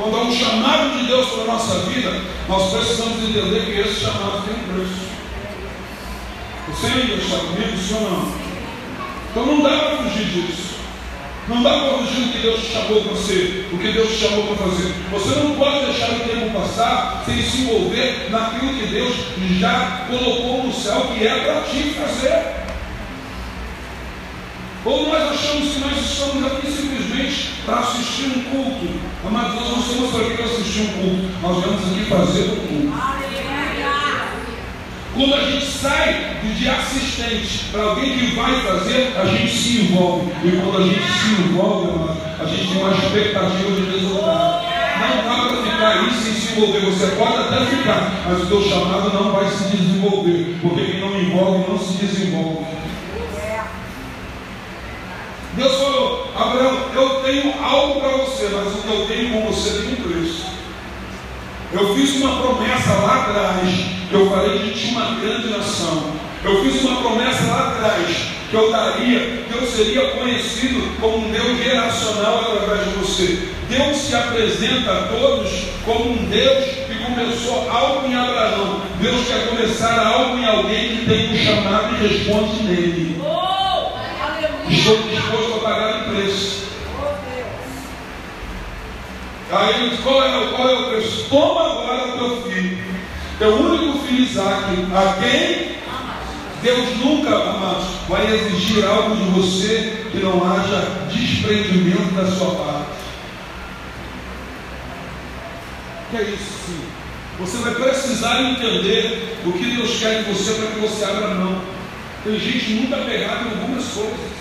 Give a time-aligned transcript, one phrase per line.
[0.00, 4.00] Quando há um chamado de Deus para a nossa vida, nós precisamos entender que esse
[4.00, 5.10] chamado tem um preço.
[6.68, 8.32] Você ainda está comigo, ou não?
[9.30, 10.70] Então não dá para fugir disso.
[11.48, 14.18] Não dá para fugir do que Deus te chamou para ser, o que Deus te
[14.20, 14.94] chamou para fazer.
[15.10, 19.14] Você não pode deixar o tempo passar sem se envolver naquilo que Deus
[19.58, 22.59] já colocou no céu, que é para ti fazer.
[24.84, 28.88] Ou nós achamos que nós estamos aqui simplesmente para assistir um culto.
[29.30, 31.28] Mas nós não estamos aqui para assistir um culto.
[31.42, 33.20] Nós vamos aqui fazer um culto.
[35.12, 40.32] Quando a gente sai de assistente para alguém que vai fazer, a gente se envolve.
[40.44, 44.64] E quando a gente se envolve, a gente tem uma expectativa de resultado.
[45.00, 46.80] Não dá para ficar aí sem se envolver.
[46.80, 50.56] Você pode até ficar, mas o teu chamado não vai se desenvolver.
[50.62, 52.79] Porque quem não envolve não se desenvolve.
[55.60, 59.82] Deus falou, Abraão, eu tenho algo para você, mas o que eu tenho com você
[59.82, 60.46] tem um preço.
[61.70, 63.68] Eu fiz uma promessa lá atrás,
[64.08, 66.14] que eu falei que tinha uma grande nação.
[66.42, 68.16] Eu fiz uma promessa lá atrás,
[68.48, 73.48] que eu daria, que eu seria conhecido como um Deus geracional através de você.
[73.68, 75.50] Deus se apresenta a todos
[75.84, 78.80] como um Deus que começou algo em Abraão.
[78.98, 83.20] Deus quer começar algo em alguém que tem um chamado e responde nele.
[84.70, 85.49] Estou disposto
[86.30, 86.70] preço.
[89.52, 91.26] Aí qual é, qual é o preço?
[91.28, 92.78] Toma agora teu filho,
[93.38, 94.64] teu único filho Isaac,
[94.94, 95.70] a quem
[96.62, 102.90] Deus nunca, amados, vai exigir algo de você que não haja desprendimento da sua parte.
[106.10, 106.80] Que é isso sim.
[107.40, 111.62] Você vai precisar entender o que Deus quer de você para que você abra mão.
[112.22, 114.40] Tem gente muito apegada em algumas coisas.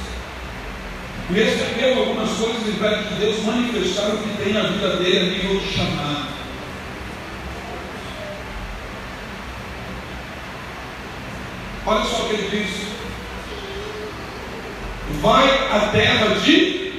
[1.29, 5.19] E recebeu algumas coisas em vez de Deus manifestar o que tem na vida dele
[5.19, 6.27] a nível de chamado.
[11.85, 12.89] Olha só o que ele diz.
[15.21, 16.93] Vai à terra de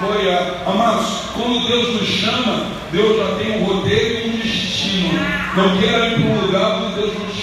[0.00, 0.62] Moriá.
[0.66, 5.12] Amados, quando Deus nos chama, Deus já tem um roteiro e um destino.
[5.56, 7.35] Não quero ir para um lugar onde Deus chamou.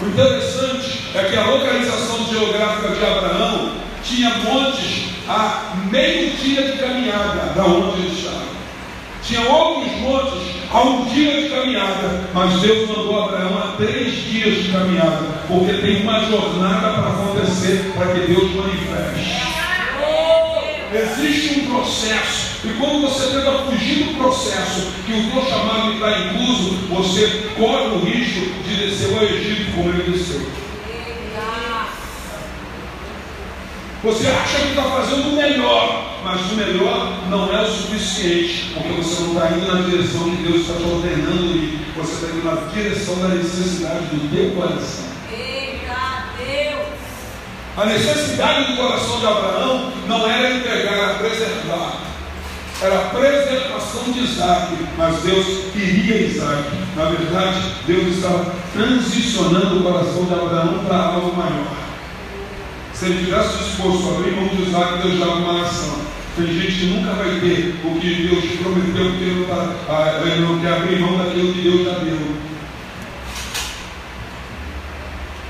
[0.00, 3.72] O interessante é que a localização geográfica de Abraão
[4.02, 8.48] tinha montes a meio dia de caminhada da onde ele estava.
[9.22, 10.40] Tinha outros montes
[10.72, 15.74] a um dia de caminhada, mas Deus mandou Abraão a três dias de caminhada, porque
[15.74, 19.50] tem uma jornada para acontecer para que Deus manifeste.
[20.92, 22.49] Existe um processo.
[22.62, 27.86] E quando você tenta fugir do processo, que o teu chamado está incluso, você corre
[27.86, 30.46] o risco de descer ao Egito como ele desceu.
[34.02, 38.88] Você acha que está fazendo o melhor, mas o melhor não é o suficiente, porque
[38.92, 41.80] você não está indo na direção que Deus está te ordenando ir.
[41.96, 45.10] Você está indo na direção da necessidade do teu coração.
[47.76, 52.09] A necessidade do coração de Abraão não era entregar, preservar.
[52.82, 56.64] Era a preservação de Isaac, mas Deus queria Isaac.
[56.96, 61.76] Na verdade, Deus estava transicionando o coração de Abraão para algo maior.
[62.94, 65.98] Se ele tivesse disposto a abrir mão de Isaac, Deus dava uma nação.
[66.36, 70.60] Tem gente que nunca vai ter o que Deus prometeu, porque ele tá, ah, não
[70.60, 72.18] quer abrir mão daquilo que Deus já deu.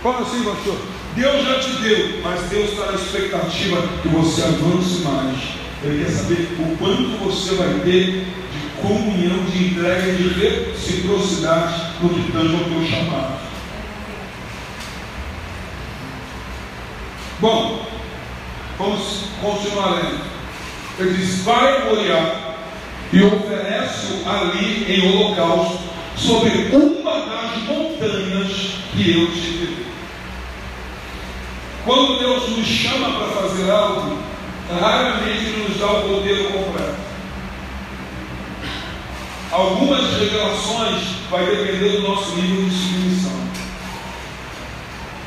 [0.03, 0.79] Como assim, pastor?
[1.15, 5.70] Deus já te deu, mas Deus está na expectativa que você avance mais.
[5.83, 12.11] Ele quer saber o quanto você vai ter de comunhão, de entrega, de reciprocidade no
[12.11, 13.41] que tange ao teu chamado.
[17.41, 17.87] Bom,
[18.77, 20.21] vamos continuar lendo.
[20.99, 22.57] Ele diz: Vai Moriá
[23.11, 25.81] e oferece ali em holocausto
[26.15, 29.87] sobre uma das montanhas que eu te dei.
[31.87, 34.19] Quando Deus nos chama para fazer algo,
[34.78, 37.01] raramente nos dá o roteiro completo.
[39.51, 43.41] Algumas revelações vai depender do nosso nível de submissão.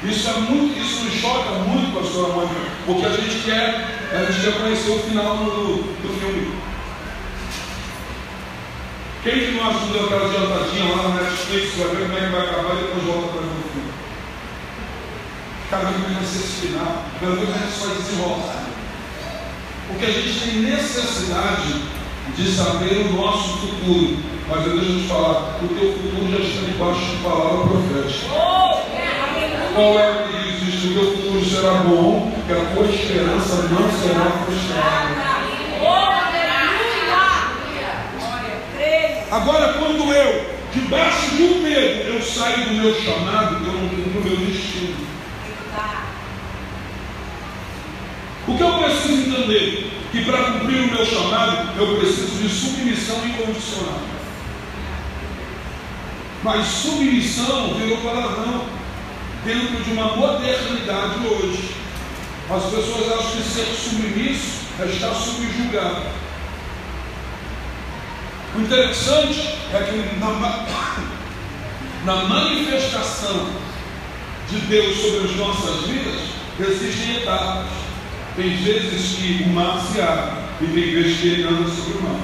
[0.04, 2.56] Isso é muito, isso nos choca muito, pastor Mônica,
[2.86, 6.54] porque a gente quer, a gente quer conhecer o final do, do filme.
[9.24, 12.42] Quem que não ajudou aquela adiantadinha lá na Netflix, vai ver como é que vai
[12.42, 13.94] acabar e depois volta para ver o filme?
[15.70, 17.06] Que vai ser esse final?
[17.20, 18.73] Que isso vai desenrolar.
[19.94, 21.82] Porque a gente tem necessidade
[22.36, 24.18] de saber o nosso futuro.
[24.50, 28.28] Mas eu deixo te falar, o teu futuro já está debaixo de palavra profética.
[29.76, 30.88] Qual é o que diz isso?
[30.88, 35.34] O teu futuro será bom, que a tua esperança não será frustrada.
[39.32, 44.20] Agora, quando eu, debaixo de um medo, eu saio do meu chamado, eu não tenho
[44.20, 44.96] o meu destino.
[48.46, 49.83] O que eu preciso entender?
[50.14, 54.00] Que para cumprir o meu chamado, eu preciso de submissão incondicional.
[56.44, 58.64] Mas submissão virou palavrão
[59.44, 61.76] dentro de uma modernidade hoje.
[62.48, 66.04] As pessoas acham que ser submisso é estar subjugado.
[68.56, 70.68] O interessante é que na,
[72.06, 73.50] na manifestação
[74.48, 76.22] de Deus sobre as nossas vidas
[76.60, 77.83] existem etapas.
[78.36, 82.02] Tem vezes que o mar se abre e tem vezes que ele anda sobre o
[82.02, 82.20] mar.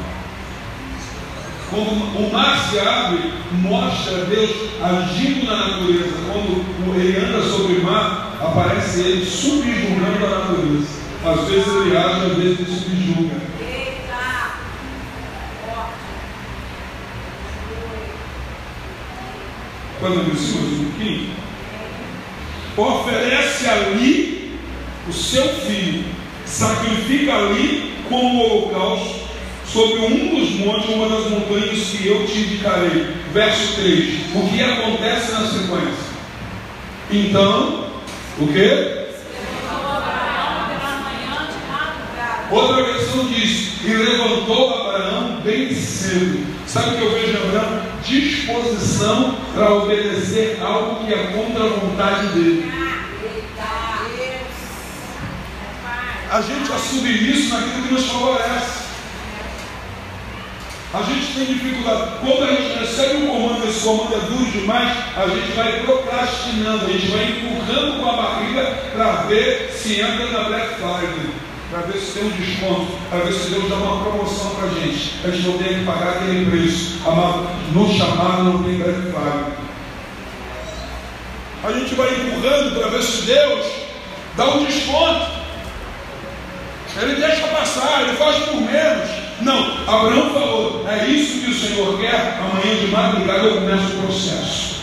[1.69, 4.49] Quando o mar se abre, mostra Deus
[4.81, 6.17] agindo na natureza.
[6.25, 10.87] Quando ele anda sobre o mar, aparece ele subjugando a natureza.
[11.23, 13.49] Às vezes ele age, às vezes ele subjuga.
[19.99, 21.29] Quando eu mais um pouquinho,
[22.77, 24.38] oferece ali
[25.09, 26.05] o seu filho,
[26.45, 29.27] sacrifica ali como holocausto
[29.65, 33.07] sobre um dos montes, uma das montanhas que eu te indicarei.
[33.33, 34.35] Verso 3.
[34.35, 36.09] O que acontece na sequência?
[37.11, 37.85] Então,
[38.39, 38.99] o que?
[42.51, 46.45] Outra versão diz: E levantou Abraão bem cedo.
[46.65, 47.81] Sabe o que eu vejo Abraão?
[48.03, 52.78] Disposição para obedecer algo que é contra a vontade dele.
[56.31, 58.89] A gente assume isso naquilo que nos favorece.
[60.93, 62.11] A gente tem dificuldade.
[62.19, 66.85] Quando a gente recebe um comando, esse comando é duro demais, a gente vai procrastinando,
[66.85, 71.31] a gente vai empurrando com a barriga para ver se entra na Black Friday,
[71.71, 74.69] para ver se tem um desconto, para ver se Deus dá uma promoção para a
[74.69, 75.15] gente.
[75.23, 76.99] A gente não tem que pagar aquele preço.
[77.71, 79.53] No chamado não tem Black Friday.
[81.63, 83.65] A gente vai empurrando para ver se Deus
[84.37, 85.38] dá um desconto.
[86.97, 89.09] Ele deixa passar, ele faz por menos.
[89.41, 92.39] Não, Abraão falou: é isso que o Senhor quer.
[92.39, 94.79] Amanhã de madrugada eu começo o processo.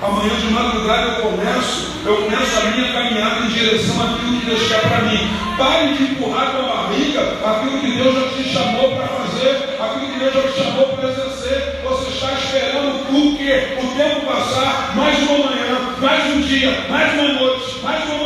[0.00, 4.68] Amanhã de madrugada eu começo, eu começo a minha caminhada em direção àquilo que Deus
[4.68, 5.18] quer para mim.
[5.56, 10.12] Pare de empurrar com a barriga aquilo que Deus já te chamou para fazer, aquilo
[10.12, 11.80] que Deus já te chamou para exercer.
[11.84, 13.76] Você está esperando o quê?
[13.80, 18.21] O tempo passar, mais uma manhã, mais um dia, mais uma noite, mais uma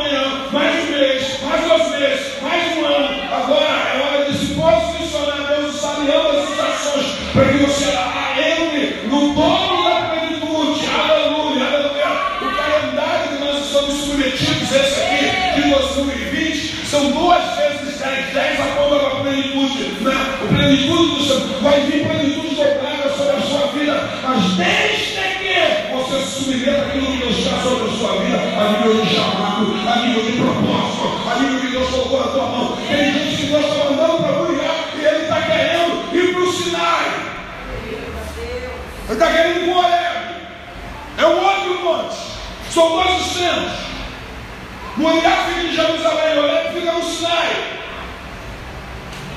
[16.96, 18.32] são duas vezes 10.
[18.32, 19.84] 10 aponta para a plenitude.
[20.00, 20.12] Né?
[20.43, 21.62] O plenitude do Senhor.
[21.62, 24.10] Vai vir plenitude dobrada sobre a sua vida.
[24.22, 28.72] Mas desde que você se submeta àquilo que Deus está sobre a sua vida, a
[28.72, 32.78] nível de chamado, a nível de propósito, a nível que Deus colocou na tua mão.
[32.88, 36.52] Tem gente que Deus está mandando para lugar e ele está querendo ir para o
[36.52, 37.06] Sinai.
[39.04, 40.16] Ele está querendo ir para o.
[41.19, 42.16] É o outro monte.
[42.70, 43.86] São dois extremos.
[44.97, 47.81] Moriá fica em Jerusalém, Horeb fica no Sinai.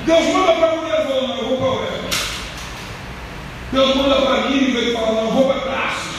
[0.06, 2.00] Deus manda para a mulher não, eu vou para Horeb.
[3.72, 6.10] Deus manda para mim e fala, não, eu vou para Tarsis.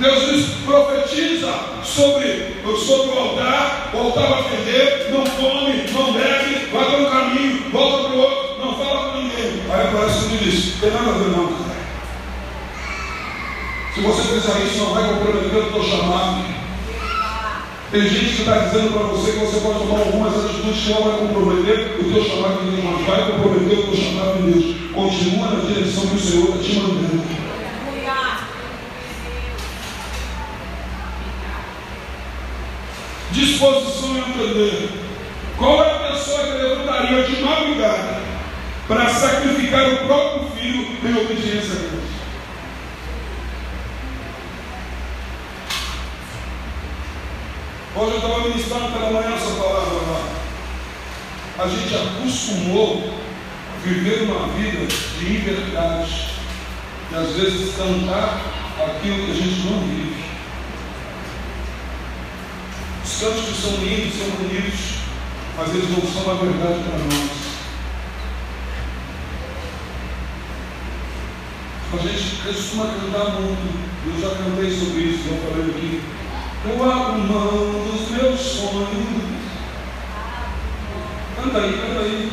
[0.00, 1.52] Deus diz, profetiza
[1.84, 4.42] sobre, sobre o altar, o altar vai
[5.10, 9.18] não come, não bebe, vai para um caminho, volta para o outro, não fala com
[9.18, 9.62] ninguém.
[9.70, 11.67] Aí aparece e diz, tem nada a ver não.
[13.98, 16.44] Se você pensar isso, não vai comprometer o teu chamado.
[17.90, 21.02] Tem gente que está dizendo para você que você pode tomar algumas atitudes que não
[21.02, 24.76] vai comprometer o teu chamado de Deus, mas vai comprometer o teu chamado de Deus.
[24.94, 27.38] Continua na direção que o Senhor está te mandando.
[33.32, 34.90] disposição a entender.
[35.56, 38.20] Qual é a pessoa que levantaria de madrugada
[38.86, 42.17] para sacrificar o próprio filho em obediência a Deus?
[48.00, 50.28] Hoje eu estava ministrando pela manhã essa palavra lá.
[51.58, 53.12] A gente acostumou
[53.82, 56.28] viver uma vida de inverdade
[57.10, 58.40] e às vezes cantar
[58.86, 60.24] aquilo que a gente não vive.
[63.04, 64.98] Os cânticos são lindos, são bonitos,
[65.56, 67.48] mas eles não são a verdade para nós.
[71.94, 73.76] A gente costuma cantar muito,
[74.06, 76.17] eu já cantei sobre isso, já falei aqui.
[76.64, 79.38] Eu abro mão dos meus sonhos.
[81.36, 82.32] Canta aí, canta aí.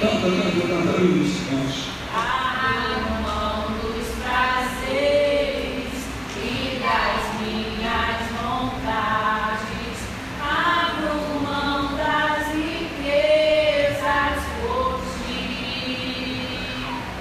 [0.00, 1.74] Canta, canta, canta, isso, canta.
[2.14, 5.92] Abro mão dos prazeres
[6.36, 9.98] e das minhas vontades.
[10.40, 14.90] Abro mão das riquezas por
[15.26, 15.42] ti.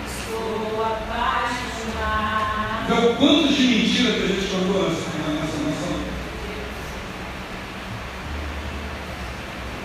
[0.08, 2.86] Estou apaixonado.
[2.86, 5.96] Então, quantos de mentira que a gente cantou nessa, nessa nação?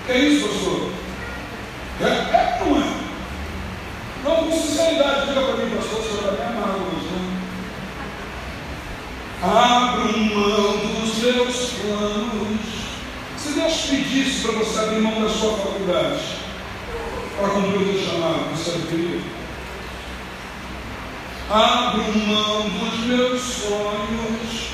[0.06, 0.80] Que é isso, pastor?
[2.00, 2.84] É, é ou não é?
[4.24, 7.22] Não, com sinceridade, diga para mim, pastor, o senhor vai me amar hoje, né?
[9.42, 12.64] Abro mão dos meus planos.
[13.36, 15.20] Se Deus pedisse para você abrir mão
[15.86, 19.20] para cumprir o teu chamado, você abriria?
[21.50, 24.64] Abro mão dos meus sonhos.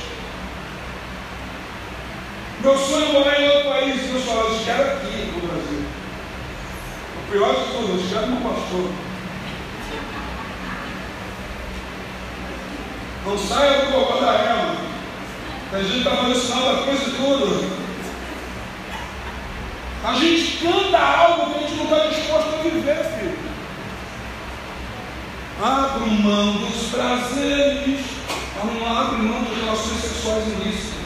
[2.63, 4.03] Meu sonho é morar em outro país.
[4.03, 5.85] Deus fala, eu quero aqui no Brasil.
[7.17, 8.91] O pior de tudo, eu quero no pastor.
[13.27, 14.77] Não saia do cocô da ela.
[15.73, 17.80] A gente está fazendo sinal da coisa tudo.
[20.03, 23.39] A gente canta algo que a gente não está disposto a viver, filho.
[25.63, 28.01] Abro mão dos prazeres.
[28.65, 30.97] Não abre mão das relações sexuais ilícitas.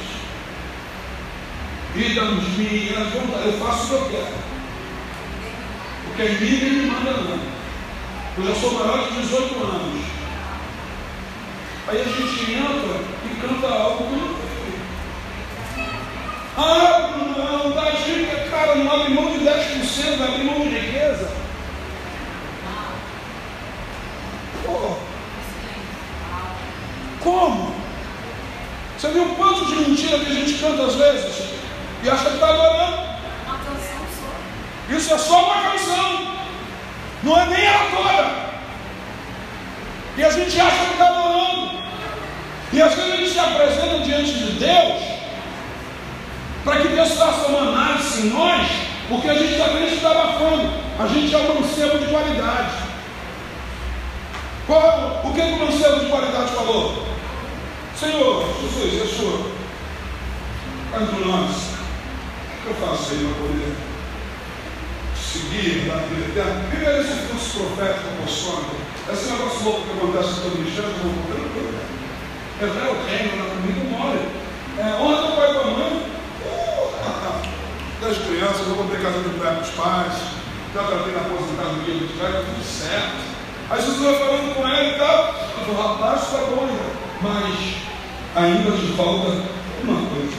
[1.96, 3.46] E das minhas vontades.
[3.46, 4.44] Eu faço o que eu quero.
[6.04, 7.54] Porque em mim ninguém me manda não.
[8.36, 10.04] Eu já sou maior de 18 anos.
[11.88, 14.44] Aí a gente entra e canta algo que não tem.
[16.56, 17.94] Abre mão das.
[18.64, 21.30] Cara, não abre mão de 10%, não abre mão de riqueza.
[24.64, 24.97] Pô,
[27.23, 27.75] como?
[28.97, 31.44] Você viu quanto de mentira que a gente canta às vezes?
[32.02, 32.97] E acha que está adorando.
[34.16, 34.97] Só.
[34.97, 36.35] Isso é só uma canção.
[37.23, 38.44] Não é nem ela toda.
[40.16, 41.83] E a gente acha que está adorando.
[42.73, 45.02] E às vezes a gente se apresenta diante de Deus
[46.64, 47.71] para que Deus faça uma
[48.25, 48.66] em nós,
[49.09, 50.85] porque a gente que está abafando.
[50.99, 52.73] A gente é um mancebo de qualidade.
[54.66, 57.07] Qual, o que, que o mancebo de qualidade falou?
[57.99, 59.50] Senhor, Jesus, é sua.
[60.90, 61.50] Faz por nós.
[61.50, 63.75] O que eu faço aí para poder
[65.16, 66.64] seguir na vida eterna?
[66.71, 68.76] Primeiro, esse curso profético apostólico.
[69.12, 71.85] Esse negócio louco que acontece com o Michel, eu vou eu vou
[72.59, 74.28] Quebrar o reino lá comigo mole.
[74.78, 76.02] É, ontem o pai com a mãe,
[78.04, 80.12] das crianças, eu comprei casa de praia para os pais,
[80.75, 83.34] já tratei na aposentadoria do velho, tudo certo.
[83.70, 85.34] Aí Jesus vai falando com ele e tal.
[85.56, 87.04] Eu falei, rapaz, está bom ainda.
[87.23, 87.75] Mas
[88.37, 89.40] ainda te falta
[89.82, 90.37] uma coisa.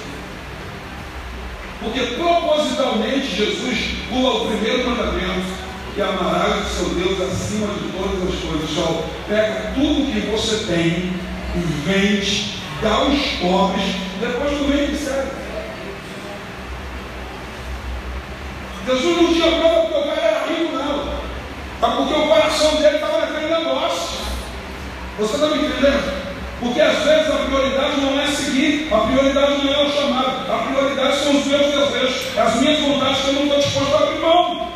[1.81, 3.79] Porque propositalmente Jesus
[4.09, 5.47] pula o primeiro mandamento
[5.97, 8.69] e amarás o seu Deus acima de todas as coisas.
[8.75, 11.13] Só pega tudo que você tem
[11.55, 13.85] e vende, dá aos pobres,
[14.19, 15.44] depois tu vem e serve.
[18.85, 21.05] Jesus não tinha prova porque o cara era rico, não.
[21.81, 24.19] Mas porque o coração dele estava naquele negócio.
[25.17, 26.25] Você está me entendendo?
[26.59, 30.57] Porque às vezes a prioridade não é seguir, a prioridade não é o chamado, a
[30.57, 34.19] prioridade são os meus desejos, as minhas vontades que eu não estou disposto a abrir
[34.19, 34.67] mão.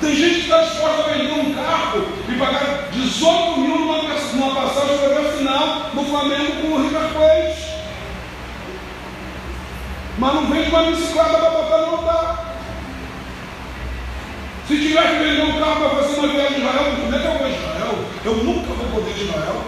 [0.00, 4.54] Tem gente que está disposta a vender um carro e pagar 18 mil numa, numa
[4.54, 7.74] passagem para final no Flamengo com o River Plate.
[10.18, 12.53] Mas não vende uma bicicleta para botar no altar.
[14.66, 17.26] Se tiver que vender um carro para fazer uma viagem de Israel, como é que
[17.26, 17.98] eu vou Israel?
[18.24, 19.60] Eu nunca vou poder Israel.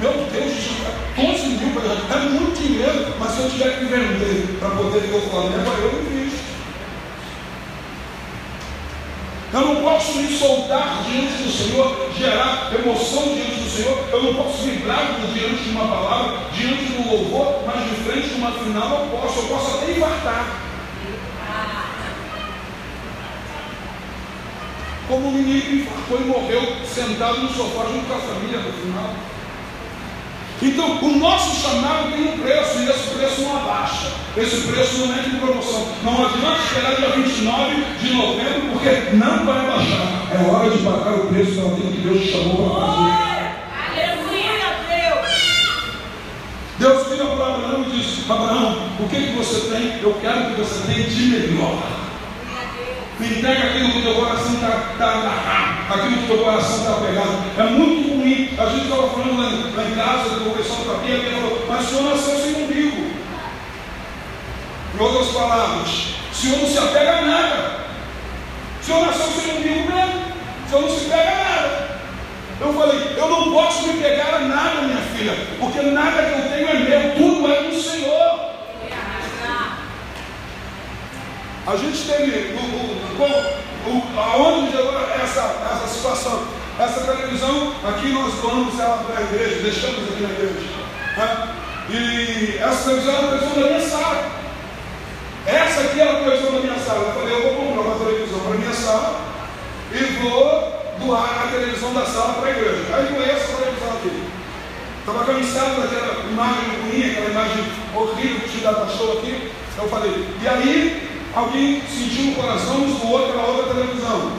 [0.00, 3.84] Meu Deus, isso é 14 mil para É muito dinheiro, mas se eu tiver que
[3.84, 6.38] vender para poder ir ao Flamengo, eu invisto.
[9.52, 14.08] Eu não posso me soltar diante do Senhor, gerar emoção diante do Senhor.
[14.10, 18.34] Eu não posso vibrar diante de uma palavra, diante do louvor, mas de frente de
[18.34, 19.38] uma final eu posso.
[19.38, 20.67] Eu posso até infartar.
[25.08, 29.14] Como o menino infartou e morreu sentado no sofá junto com a família no final.
[30.60, 34.08] Então, o nosso chamado tem um preço, e esse preço não abaixa.
[34.36, 35.86] Esse preço não é de promoção.
[36.02, 40.26] Não adianta esperar dia 29 de novembro, porque não vai baixar.
[40.32, 43.28] É hora de pagar o preço daquilo que Deus te chamou para fazer.
[43.88, 44.52] Aleluia,
[44.88, 45.78] Deus.
[46.78, 50.02] Deus vira para Abraão e diz: Abraão, o que, que você tem?
[50.02, 51.97] Eu quero que você tenha de melhor.
[53.20, 56.92] Entrega aquilo que o teu coração está tá agarrado, aquilo que o teu coração está
[57.04, 57.44] pegado.
[57.58, 58.54] É muito ruim.
[58.56, 61.66] A gente estava falando lá, em- lá em casa, do pessoal do capim, alguém falou,
[61.68, 63.10] mas o senhor nasceu sem umbigo.
[64.94, 65.88] Em outras palavras,
[66.30, 67.78] o senhor não se apega a nada.
[68.80, 70.22] O Se eu nasceu sem umbigo mesmo,
[70.68, 71.88] se eu não se pega nada.
[72.60, 76.48] Eu falei, eu não posso me pegar a nada, minha filha, porque nada que eu
[76.50, 78.17] tenho é meu, tudo é do Senhor.
[81.68, 82.56] A gente teve,
[84.16, 86.44] aonde chegou essa, essa situação?
[86.78, 90.66] Essa televisão, aqui nós doamos ela para a igreja, deixamos aqui na igreja.
[91.18, 91.54] Né?
[91.90, 94.30] E essa televisão é a televisão da minha sala.
[95.46, 97.04] Essa aqui é a televisão da minha sala.
[97.04, 99.20] Eu falei, eu vou comprar uma televisão para a minha sala
[99.92, 102.84] e vou doar a televisão da sala para a igreja.
[102.94, 104.22] Aí doei essa televisão aqui.
[105.00, 109.52] Estava cansado daquela imagem ruim, aquela imagem horrível que te dá show aqui.
[109.76, 111.07] Eu falei, e aí
[111.38, 114.32] alguém sentiu no coração, nos doou aquela outra televisão.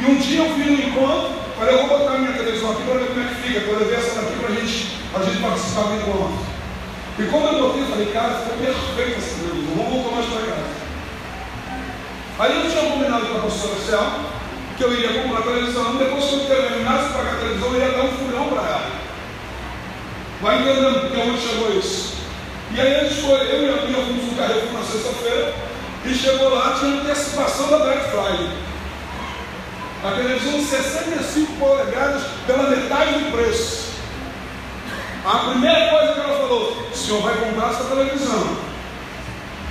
[0.00, 2.98] E um dia eu fui no encontro, falei, eu vou botar minha televisão aqui para
[2.98, 5.94] ver como é que fica, para levar essa daqui para gente, a gente participar do
[5.96, 6.46] encontro.
[7.18, 10.40] E quando eu botei, eu falei, cara, ficou perfeita essa televisão, não voltou mais para
[10.40, 10.76] casa.
[12.38, 14.36] Aí eu tinha combinado com a pastora Céu
[14.76, 17.80] que eu iria comprar a televisão, depois que eu terminasse de pagar a televisão, eu
[17.80, 18.90] ia dar um furão para ela.
[20.42, 22.16] Vai entendendo porque onde chegou isso.
[22.74, 25.54] E aí a gente foi, eu e a minha fomos no carro na sexta-feira,
[26.06, 28.50] e chegou lá, tinha antecipação da Black Friday.
[30.04, 33.86] A televisão 65 polegadas pela metade do preço.
[35.24, 38.56] A primeira coisa que ela falou, o senhor vai comprar essa televisão.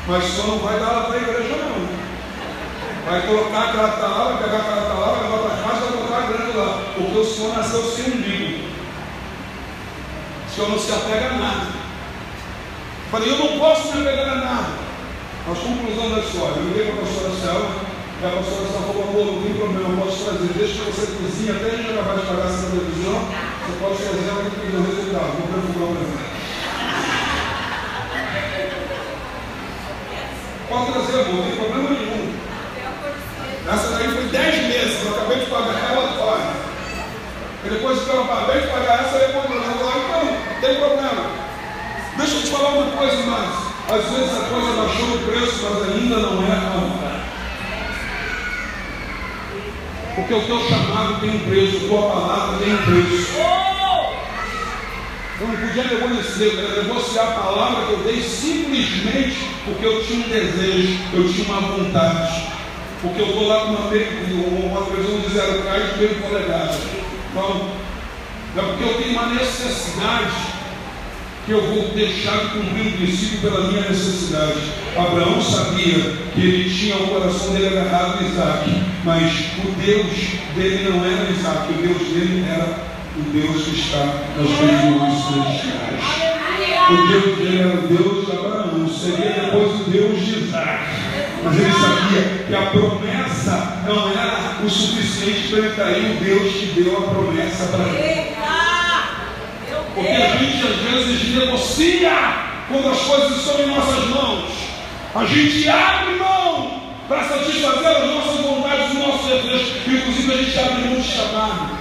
[0.07, 2.05] Mas o senhor não vai dar ela para a igreja não.
[3.09, 5.91] Vai colocar aquela tá lá, vai pegar aquela tá lá, vai levar para casa, vai
[5.93, 6.83] colocar a grande lá.
[6.95, 8.69] Porque o senhor nasceu sem umbigo.
[10.47, 11.67] O senhor não se apega a nada.
[13.09, 14.84] Falei, eu não posso me apegar a nada.
[15.47, 17.69] Mas conclusão da história, eu liguei para a pastora Selva,
[18.17, 21.05] e a pastora Selva falou, amor, não tem problema, eu posso trazer, deixa que você
[21.21, 24.73] cozinha, até a gente acabar de pagar essa televisão, você pode fazer ela que tem
[24.73, 26.17] o resultado, perfurar para mim.
[30.65, 32.25] Pode trazer, não tem problema nenhum.
[33.69, 36.53] Essa daí foi 10 meses, eu acabei de pagar ela fora.
[37.65, 41.23] E depois que eu acabei de pagar essa, eu vou então, não tem problema.
[42.17, 43.64] Deixa eu te falar uma coisa mais.
[43.87, 47.21] Às vezes a coisa baixou o preço, mas ainda não é a vontade.
[50.15, 53.31] Porque o teu chamado tem um preço, tua palavra tem um preço.
[55.39, 60.29] Eu não podia negociar, negociar a palavra que eu dei simplesmente porque eu tinha um
[60.29, 62.47] desejo, eu tinha uma vontade.
[63.01, 66.75] Porque eu estou lá com uma, uma televisão de zero cais, meio polegada.
[67.29, 67.69] Então,
[68.57, 70.54] é porque eu tenho uma necessidade
[71.45, 74.61] que eu vou deixar de cumprir o princípio pela minha necessidade.
[74.97, 79.31] Abraão sabia que ele tinha o coração dele agarrado em Isaac, mas
[79.63, 80.07] o Deus
[80.55, 84.05] dele não era Isaac, o Deus dele era o Deus que está
[84.37, 86.25] nas regiões celestiais.
[86.89, 90.83] O Deus dele era o Deus de Abraão, seria depois o Deus de Isaac.
[91.43, 96.53] Mas ele sabia que a promessa não era o suficiente para ele trair o Deus
[96.53, 98.34] que deu a promessa para ele.
[99.95, 102.11] Porque a gente às vezes negocia
[102.67, 104.51] quando as coisas estão em nossas mãos.
[105.15, 109.87] A gente abre mão para satisfazer as nossas vontades os nossos desejos.
[109.87, 111.77] Inclusive a gente abre mão de chamado.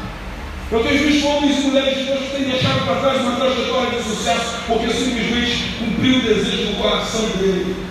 [0.71, 3.99] Eu tenho visto homens e mulheres de Deus que têm deixado para trás uma trajetória
[3.99, 7.85] de sucesso porque simplesmente cumpriu o desejo do coração dele.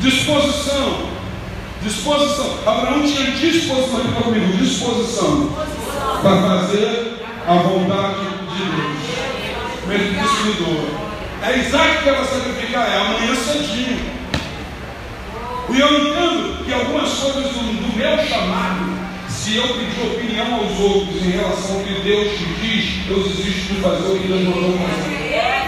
[0.00, 1.08] Disposição.
[1.82, 2.58] Disposição.
[2.66, 5.79] Abraão tinha disposição, ele comigo, disposição
[6.22, 9.00] para fazer a vontade de Deus.
[9.86, 11.00] Mesmo destruidor.
[11.42, 14.20] É Isaac que vai sacrificar, é amanhã cedinho.
[15.70, 21.22] E eu entendo que algumas coisas do, meu chamado, se eu pedir opinião aos outros
[21.22, 24.78] em relação ao que Deus te diz, eu desisto de fazer o que Deus mandou
[24.78, 25.59] fazer.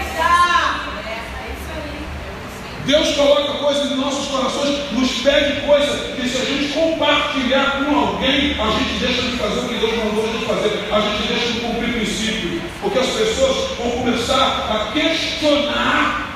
[2.85, 7.97] Deus coloca coisas em nossos corações, nos pede coisas que se a gente compartilhar com
[7.97, 11.27] alguém, a gente deixa de fazer o que Deus mandou a gente fazer, a gente
[11.27, 16.29] deixa de cumprir princípio, porque as pessoas vão começar a questionar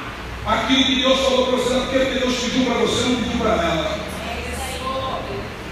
[0.46, 3.52] aquilo que Deus falou para você, aquilo que Deus pediu para você, não pediu para
[3.52, 4.08] ela.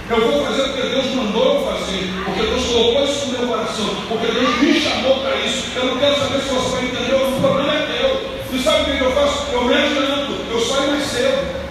[0.08, 3.48] Eu vou fazer o que Deus mandou eu fazer, porque Deus colocou isso no meu
[3.48, 5.66] coração, porque Deus me chamou para isso.
[5.76, 8.36] Eu não quero saber se você vai entender, o problema é teu.
[8.54, 9.52] E sabe o que eu faço?
[9.52, 10.25] Eu me adianto,
[10.56, 11.66] eu saio mais cedo.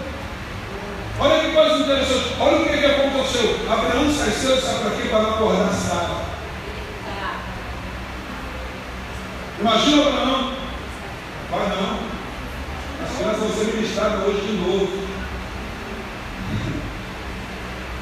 [1.19, 2.37] Olha que coisa interessante.
[2.39, 3.61] Olha o que, que aconteceu.
[3.71, 5.09] Abraão sai cedo, sabe para quê?
[5.09, 6.25] Para não acordar Sara.
[9.59, 10.53] Imagina Abraão.
[11.51, 12.15] Vai não.
[13.05, 15.05] As crianças vão ser ministradas hoje de novo.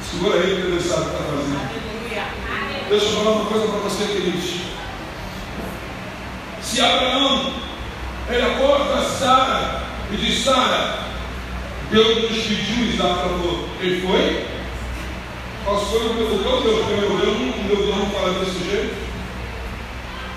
[0.11, 1.83] Segura aí que ele sabe o que está fazendo.
[2.89, 4.63] Deixa eu falar uma coisa para você, queridos.
[6.61, 7.53] Se Abraão
[8.29, 10.99] ele acorda Sara e diz: Sara,
[11.91, 14.45] Deus nos pediu, Isaac falou, quem foi?
[15.63, 16.85] Foi o meu Deus?
[16.87, 17.37] Meu Deus,
[17.67, 18.95] meu Deus não fala desse jeito.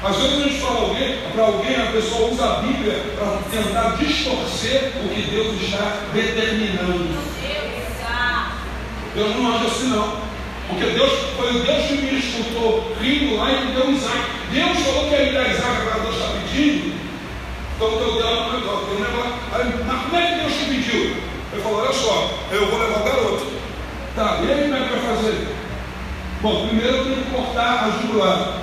[0.04, 3.96] Às vezes a gente fala alguém, para alguém, a pessoa usa a Bíblia para tentar
[3.96, 7.16] distorcer o que Deus está determinando.
[9.14, 10.20] Deus não age assim não.
[10.68, 14.18] Porque Deus foi o Deus que me escutou rindo lá e me deu Isaac.
[14.52, 17.05] Deus falou que ia me dar Isaac, agora Deus está pedindo.
[17.76, 19.36] Então Deus deu uma negócio.
[19.86, 21.16] Mas como é que Deus te pediu?
[21.52, 23.46] Ele falou, olha só, eu vou levar o garoto.
[24.16, 25.48] Tá, e aí como é que vai fazer?
[26.40, 28.62] Bom, primeiro eu tenho que cortar a jugular.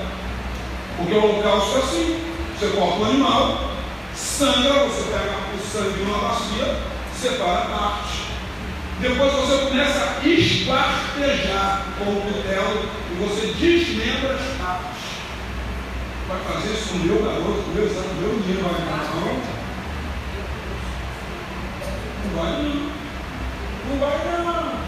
[0.98, 2.20] Porque o holocausto é assim.
[2.58, 3.72] Você corta o animal,
[4.16, 6.78] sangra, você pega o sangue de uma bacia,
[7.16, 8.24] separa a parte.
[9.00, 14.93] Depois você começa a espartejar com o cutelo e você desmembra as partes.
[16.28, 18.94] Vai fazer isso com o meu garoto, com meu exame, meu menino, vai não?
[22.24, 22.76] Não vai não.
[23.90, 24.84] Não vai não.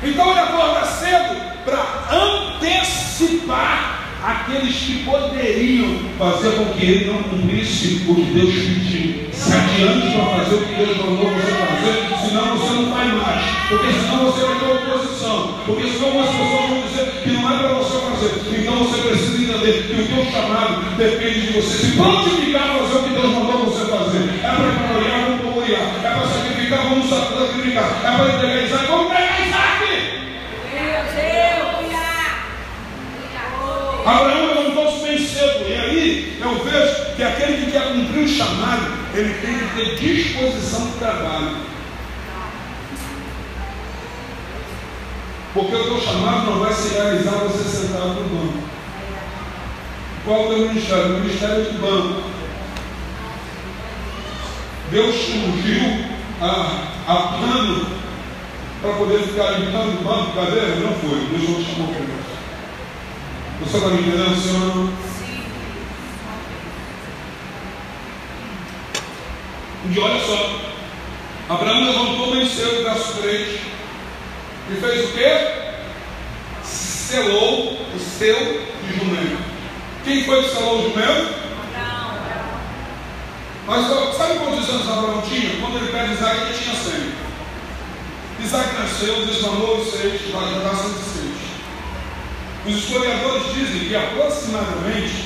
[0.00, 1.82] Então ele acorda cedo para
[2.14, 9.28] antecipar aqueles que poderiam fazer com que ele não cumprisse o que Deus pediu.
[9.32, 13.44] Se adiante para fazer o que Deus mandou você fazer, senão você não vai mais.
[13.68, 15.54] Porque senão você vai ter oposição.
[15.66, 18.60] Porque senão as pessoas vão dizer que não é para você fazer.
[18.60, 21.86] Então você precisa entender que o teu chamado depende de você.
[21.86, 24.28] Se prontificar a fazer o que Deus mandou você fazer.
[24.42, 25.82] É para gloriar, vamos gloriar.
[26.02, 28.00] É para sacrificar, vamos sacrificar.
[28.04, 29.57] É para entregar vamos entregar
[34.08, 35.68] Abraão levantou-se bem cedo.
[35.68, 39.96] E aí eu vejo que aquele que quer cumprir o chamado, ele tem que ter
[39.96, 41.56] disposição de trabalho.
[45.52, 48.68] Porque o teu chamado não vai se realizar você sentado no banco.
[50.24, 51.16] Qual é o teu ministério?
[51.16, 52.22] O ministério de banco.
[54.90, 56.06] Deus surgiu
[56.40, 57.86] a, a plano
[58.80, 60.76] para poder ficar limpando o banco, cadeira?
[60.76, 61.18] Não foi.
[61.30, 62.37] Deus não chamou para
[63.60, 64.88] me entendendo, Senhor?
[65.18, 65.42] Sim.
[69.90, 70.60] E olha só,
[71.48, 73.60] Abraão levantou bem cedo, verso 3,
[74.70, 75.32] e fez o quê?
[76.62, 79.38] Selou o seu jumento.
[80.04, 81.34] Quem foi que selou o jumento?
[81.64, 82.60] Abraão.
[83.66, 85.60] Mas sabe quantos anos Abraão tinha?
[85.60, 88.44] Quando ele pede Isaac, ele tinha 100.
[88.44, 91.27] Isaac nasceu, desmamou os seis, vai jogar 106.
[92.68, 95.24] Os historiadores dizem que aproximadamente,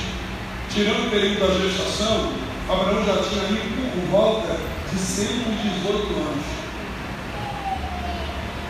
[0.72, 2.32] tirando o período da gestação,
[2.68, 4.56] Abraão já tinha ido por volta
[4.92, 6.44] de 118 anos.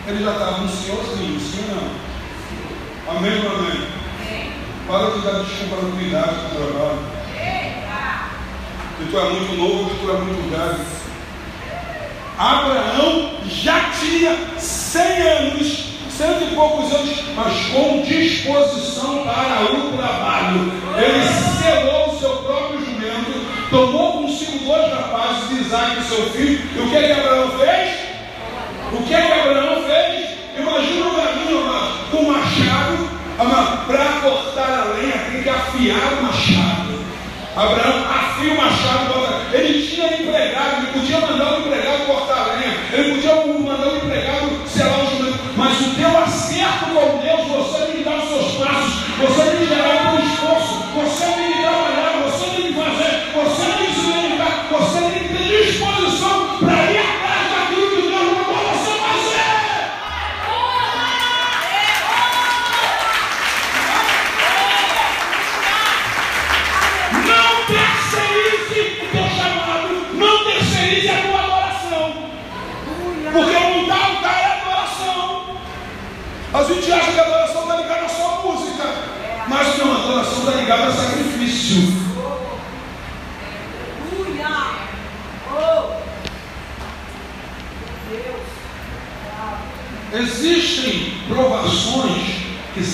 [0.08, 3.16] Ele já estava um senhorzinho, sim ou não?
[3.18, 3.88] Amém ou amém?
[4.86, 6.98] Para de dar desculpa na tua idade do trabalho.
[8.96, 10.86] Que tu é muito novo, que tu é muito velho.
[12.38, 20.72] Abraão já tinha 100 anos cento e poucos anos, mas com disposição para o trabalho.
[20.96, 21.22] Ele
[21.58, 23.32] selou o seu próprio jumento,
[23.70, 27.90] tomou consigo dois rapazes, Isaac seu filho, e o que é que Abraão fez?
[28.92, 30.28] O que é que Abraão fez?
[30.58, 31.62] Imagina um velhinho
[32.10, 33.08] com um machado,
[33.86, 37.02] para cortar a lenha tem que afiar o machado.
[37.56, 42.76] Abraão afia o machado, ele tinha empregado, ele podia mandar o empregado cortar a lenha,
[42.92, 43.34] ele podia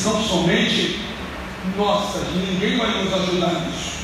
[0.08, 1.00] são somente
[1.76, 3.98] nossas, ninguém vai nos ajudar nisso.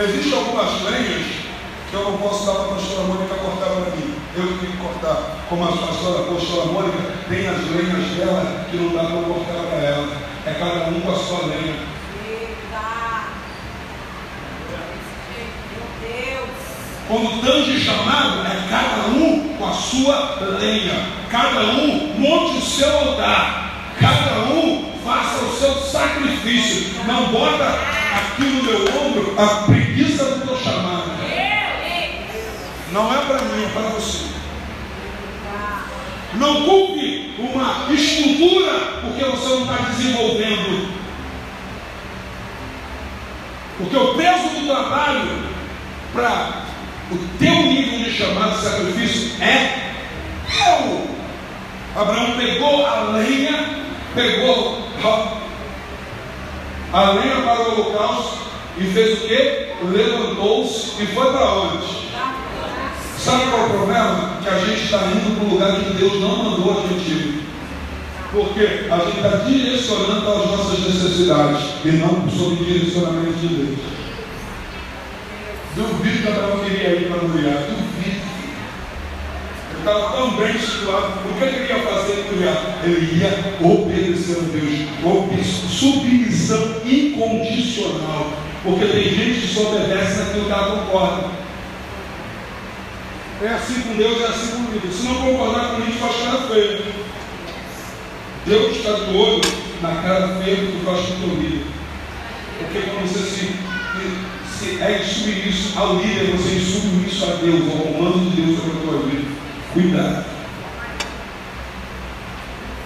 [0.00, 1.26] Existem algumas lenhas
[1.90, 4.14] que eu não posso dar para a pastora Mônica cortar para mim.
[4.36, 5.46] Eu tenho que cortar.
[5.48, 9.62] Como a pastora, a pastora Mônica tem as lenhas dela que não dá para cortar
[9.70, 10.08] para ela.
[10.44, 11.95] É cada um com a sua lenha.
[17.08, 21.06] Quando tange chamado, é cada um com a sua lenha.
[21.30, 23.94] Cada um monte o seu altar.
[24.00, 27.04] Cada um faça o seu sacrifício.
[27.06, 31.12] Não bota aqui no meu ombro a preguiça do teu chamado.
[32.90, 34.26] Não é para mim, é para você.
[36.34, 40.96] Não culpe uma estrutura porque você não está desenvolvendo.
[43.78, 45.44] Porque o peso do trabalho
[46.12, 46.65] para
[47.10, 49.92] o teu nível de chamado de sacrifício é
[50.68, 51.06] eu.
[51.94, 53.68] Abraão pegou a lenha,
[54.14, 54.86] pegou
[56.92, 58.38] a lenha para o holocausto
[58.78, 59.66] e fez o que?
[59.84, 62.06] Levantou-se e foi para onde?
[63.18, 64.38] Sabe qual é o problema?
[64.42, 67.46] Que a gente está indo para um lugar que Deus não mandou a gente ir.
[68.30, 73.78] Porque a gente está direcionando as nossas necessidades e não sob direcionamento de Deus.
[75.76, 77.52] Duvido que Abraão queria ir para Moriá.
[77.68, 78.26] Duvido.
[79.68, 81.28] Ele estava tão bem situado.
[81.28, 82.78] O que ele ia fazer em Moriá?
[82.82, 85.46] Ele ia obedecer a Deus.
[85.46, 88.32] Submissão incondicional.
[88.64, 91.30] Porque tem gente que só obedece naquilo que ela concorda.
[93.42, 94.90] É assim com Deus, é assim comigo.
[94.90, 96.82] Se não concordar com gente, faz cara feia.
[98.46, 99.42] Deus está de olho
[99.82, 101.66] na cara feia que faz com tua vida.
[102.58, 103.56] Porque quando você se,
[104.64, 108.82] é isso ao líder, você submite isso a Deus, ao comando de Deus sobre a
[108.82, 109.28] tua vida.
[109.72, 110.24] Cuidado.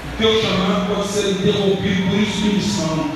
[0.04, 3.10] O teu chamado pode ser interrompido por isso de missão.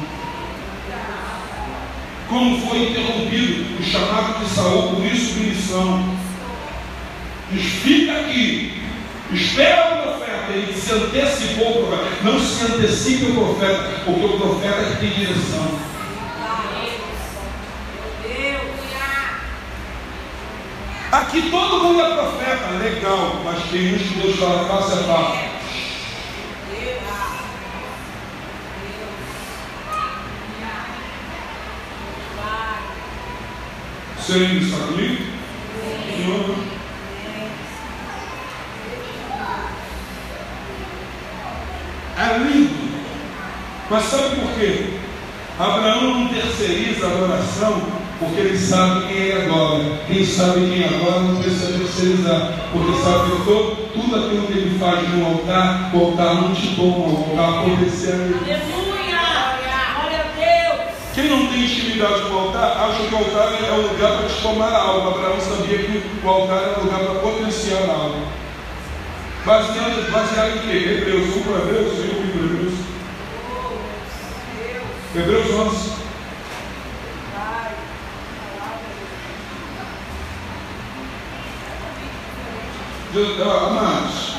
[2.29, 6.17] Como foi interrompido o chamado de Saul por isso de missão.
[7.51, 8.83] Diz, fica aqui,
[9.33, 14.39] espera o profeta, ele se antecipou o profeta, não se antecipe o profeta, porque o
[14.39, 15.94] profeta é que tem direção.
[21.15, 25.49] Aqui todo mundo é profeta, legal, mas tem uns que Deus fala face a face.
[34.19, 35.25] Você ainda está comigo?
[36.17, 36.57] Senhor.
[42.19, 42.95] É lindo.
[43.89, 44.99] Mas sabe por quê?
[45.61, 49.85] Abraão não terceiriza a adoração porque ele sabe quem é agora.
[50.07, 54.53] Quem sabe quem é agora não precisa terceirizar, porque sabe que todo, tudo aquilo que
[54.53, 57.91] ele faz no altar, o altar não te toma, o altar ele.
[57.91, 59.21] Aleluia!
[59.95, 60.95] Glória a Deus!
[61.15, 64.29] Quem não tem intimidade com o altar, acha que o altar é o lugar para
[64.29, 65.11] te tomar a alma.
[65.11, 68.45] Abraão sabia que o altar é o lugar para potenciar a alma.
[69.45, 70.89] Baseado, baseado em quê?
[70.89, 72.75] Hebreus 1 para Hebreus, eu livro Hebreus.
[75.15, 75.94] Hebreus 11.
[83.15, 84.35] Deus, ah, amados,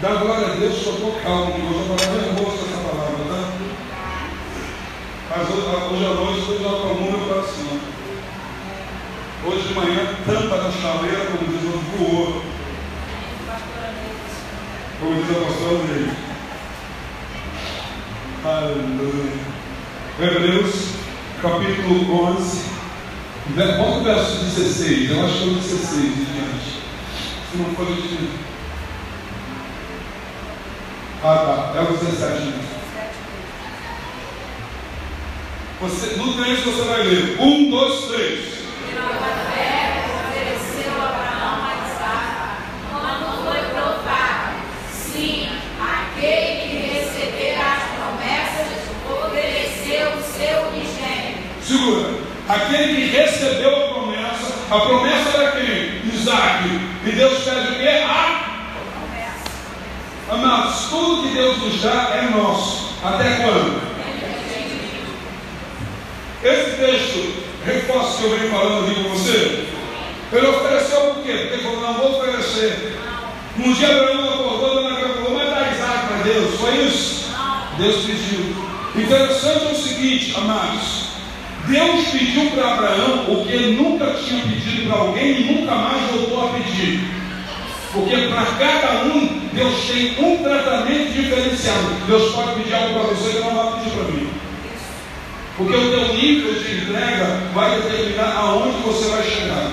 [0.00, 3.52] dá glória a Deus, só estou calmo, hoje eu estou nervoso com essa palavra, tá?
[5.30, 7.80] Mas hoje, à noite Deus já acalmou meu coração.
[9.44, 12.42] Hoje de manhã, tampa na chaleira, como diz o voou
[15.00, 16.12] como diz o apóstolo dele.
[18.44, 19.32] Aleluia.
[20.20, 20.74] Hebreus,
[21.42, 22.62] capítulo 11,
[23.76, 26.37] bota o verso 16, eu acho que é o 16
[27.52, 27.56] de diante.
[27.56, 28.30] Se não for, a gente.
[31.22, 32.78] Ah, tá, é o 17 mesmo.
[35.80, 37.40] Você, no 3 você vai ler.
[37.40, 38.58] 1, 2, 3.
[51.62, 52.14] Segura.
[52.48, 56.14] Aquele que recebeu a promessa, a promessa era quem?
[56.14, 56.87] Isaac.
[57.08, 57.88] E Deus pede o quê?
[58.04, 58.58] A.
[60.30, 62.90] Amados, tudo que Deus nos dá é nosso.
[63.02, 63.80] Até quando?
[66.44, 69.68] Esse texto reforça o que eu venho falando aqui com você.
[70.30, 71.32] Ele ofereceu por quê?
[71.32, 72.98] Porque ele falou, não vou oferecer.
[73.58, 76.60] Um dia Abraão acordou, Dona Gabriel falou, mas dá Isaac para Deus.
[76.60, 77.30] Foi isso?
[77.78, 78.54] Deus pediu.
[78.94, 81.07] Interessante é o seguinte, amados.
[81.68, 86.10] Deus pediu para Abraão o que ele nunca tinha pedido para alguém e nunca mais
[86.10, 87.00] voltou a pedir.
[87.92, 92.06] Porque para cada um, Deus tem um tratamento diferenciado.
[92.06, 94.30] Deus pode pedir algo para você que não vai pedir para mim.
[95.58, 99.70] Porque o teu nível de entrega vai determinar aonde você vai chegar.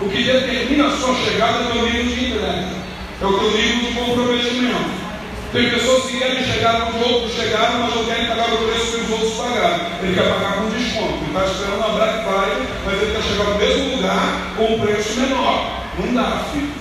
[0.00, 2.68] O que determina a sua chegada é o teu nível de entrega.
[3.20, 5.09] É o teu nível de comprometimento.
[5.52, 9.04] Tem pessoas que querem chegar onde outros chegaram, mas não querem pagar o preço que
[9.04, 9.80] os outros pagaram.
[10.02, 11.14] Ele quer pagar com desconto.
[11.14, 14.80] Ele está esperando a Black Friday, mas ele quer chegar no mesmo lugar com um
[14.80, 15.86] preço menor.
[15.98, 16.80] Não dá, filho.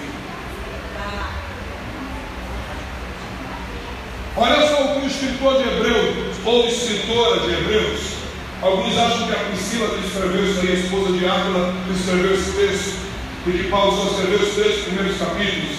[4.38, 8.19] Olha só o que o escritor de Hebreus, ou escritora de Hebreus,
[8.62, 12.34] Alguns acham que a Priscila que escreveu isso aí, a esposa de Áquila, que escreveu
[12.34, 12.93] esse texto,
[13.45, 15.77] porque Paulo só escreveu os três primeiros capítulos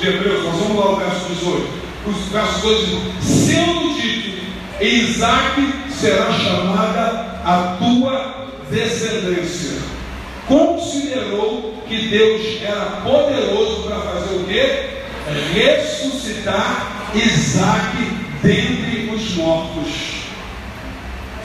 [0.00, 0.44] de Hebreus.
[0.44, 1.91] Nós vamos lá ao verso 18.
[2.04, 4.42] Os versos 2 dizem: Sendo dito,
[4.80, 9.78] Isaac será chamada a tua descendência.
[10.48, 14.88] Considerou que Deus era poderoso para fazer o quê?
[15.54, 17.96] Ressuscitar Isaac
[18.42, 20.22] dentre os mortos.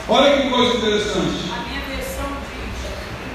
[0.09, 1.51] Olha que coisa interessante.
[1.51, 2.89] A minha versão diz: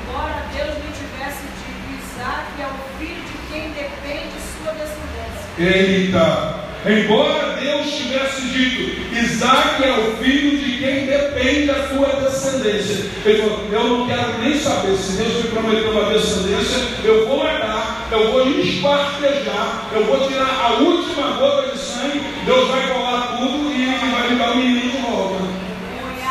[0.08, 5.52] embora Deus me tivesse dito, Isaac é o filho de quem depende sua descendência.
[5.58, 6.61] Eita!
[6.84, 13.06] Embora Deus tivesse dito, Isaac é o filho de quem depende da sua descendência.
[13.24, 17.38] Ele falou: Eu não quero nem saber se Deus me prometeu uma descendência, eu vou
[17.38, 23.36] matar, eu vou espartejar, eu vou tirar a última gota de sangue, Deus vai colar
[23.38, 25.36] tudo e vai me dar o menino de volta.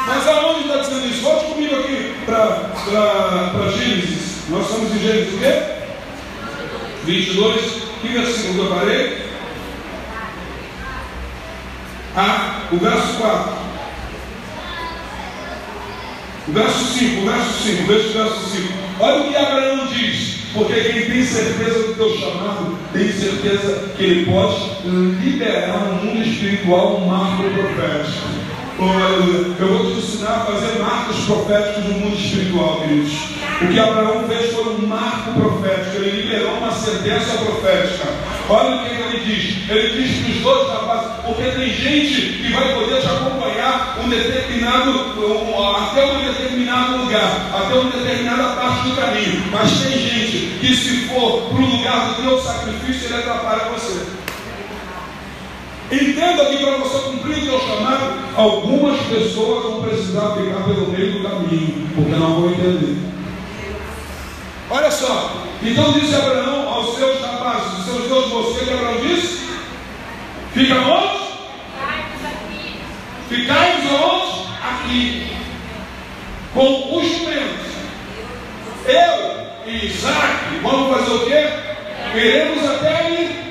[0.05, 1.21] Mas aonde está dizendo isso?
[1.21, 4.49] Volte comigo aqui para Gênesis.
[4.49, 5.63] Nós estamos em Gênesis o quê?
[7.05, 7.81] 22.
[8.01, 9.30] Que versículo eu parei?
[12.15, 13.53] Ah, o verso 4.
[16.47, 18.73] O verso 5, o verso 5, veja o verso 5.
[18.99, 20.41] Olha o que Abraão diz.
[20.53, 24.55] Porque quem tem certeza do teu chamado, tem certeza que ele pode
[25.23, 28.27] liberar no mundo espiritual um marco profético.
[29.57, 33.13] Eu vou te ensinar a fazer marcos proféticos no mundo espiritual, queridos.
[33.61, 38.07] O que Abraão fez foi um marco profético, ele liberou uma sentença profética.
[38.49, 39.69] Olha o que ele diz.
[39.69, 44.09] Ele diz para os dois rapazes, porque tem gente que vai poder te acompanhar um
[44.09, 49.43] determinado, um, até um determinado lugar, até uma determinada parte do caminho.
[49.51, 54.21] Mas tem gente que se for para o lugar do teu sacrifício, ele atrapalha você.
[55.91, 61.11] Entenda que para você cumprir o seu chamado, algumas pessoas vão precisar ficar pelo meio
[61.13, 62.97] do caminho, porque não vão entender.
[64.69, 66.50] Olha só, então disse Abraão
[66.81, 69.47] aos seus rapazes, aos seus dois que Abraão disse?
[70.53, 71.21] Fica onde?
[73.29, 74.47] Ficai-vos aonde?
[74.61, 75.37] Aqui.
[76.53, 77.71] Com os jumentos.
[78.85, 81.49] Eu e Isaac, vamos fazer o quê?
[82.15, 83.41] Iremos até ali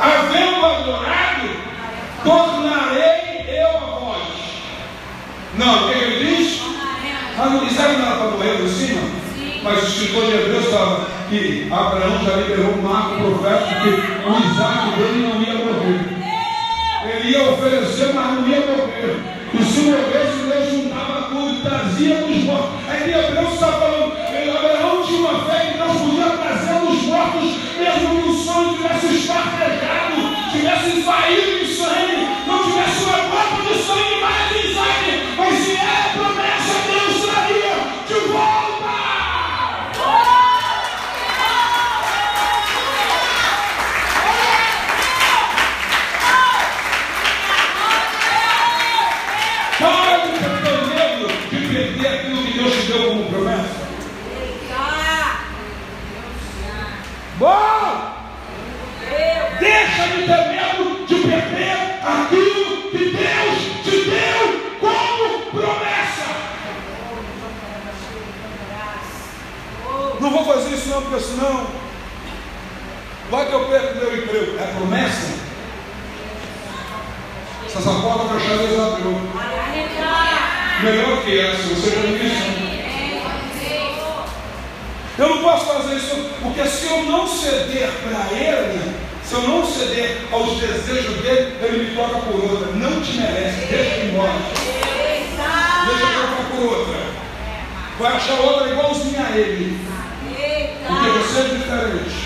[0.00, 1.48] havendo adorado,
[2.24, 4.22] tornarei eu a vós.
[5.58, 6.60] Não, o que ele diz?
[7.38, 9.02] Ah, não disseram nada para morrer por cima?
[9.62, 14.52] Mas o escritor de Hebreus fala que Abraão já liberou um marco profético que o
[14.52, 16.16] Isaac dele não ia morrer.
[17.04, 19.36] Ele ia oferecer, mas não ia morrer.
[19.54, 22.80] E se morresse, Deus juntava tudo trazia os mortos.
[22.88, 24.12] Aí Hebreus está falando,
[24.56, 29.06] Abraão tinha uma fé que Deus podia trazer os mortos, mesmo que o sonho tivesse
[29.16, 33.25] espartejado, tivesse saído de sangue, não tivesse uma
[57.46, 58.16] Bom!
[59.60, 66.26] Deixa de ter medo de perder aquilo que Deus te deu como promessa.
[70.20, 71.68] Não vou fazer isso não, porque senão
[73.30, 74.58] vai que eu perco meu emprego.
[74.58, 75.38] É promessa?
[77.68, 79.20] Se essa porta fechada, Deus abriu.
[80.82, 82.55] Melhor que essa, você tem isso?
[85.18, 89.66] Eu não posso fazer isso, porque se eu não ceder para ele, se eu não
[89.66, 92.72] ceder aos desejos dele, ele me troca por outra.
[92.72, 94.32] Não te merece, deixa ele embora.
[95.86, 96.96] Deixa eu trocar por outra.
[97.98, 99.80] Vai achar outra igualzinha a ele.
[100.86, 102.25] Porque você é diferente.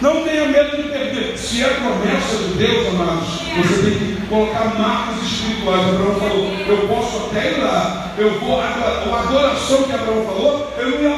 [0.00, 1.36] Não tenha medo de perder.
[1.36, 5.88] Se é promessa de Deus, amados, você tem que colocar marcos espirituais.
[5.88, 8.14] Abraão falou: Eu posso até ir lá.
[8.16, 8.60] Eu vou.
[8.60, 11.16] A adoração que Abraão falou, eu não ia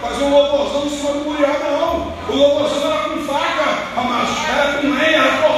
[0.00, 2.12] fazer um louvorzão em cima do Muriel, não.
[2.28, 4.36] O louvorzão era com faca, amados.
[4.48, 5.53] Era com lenha, era cortar,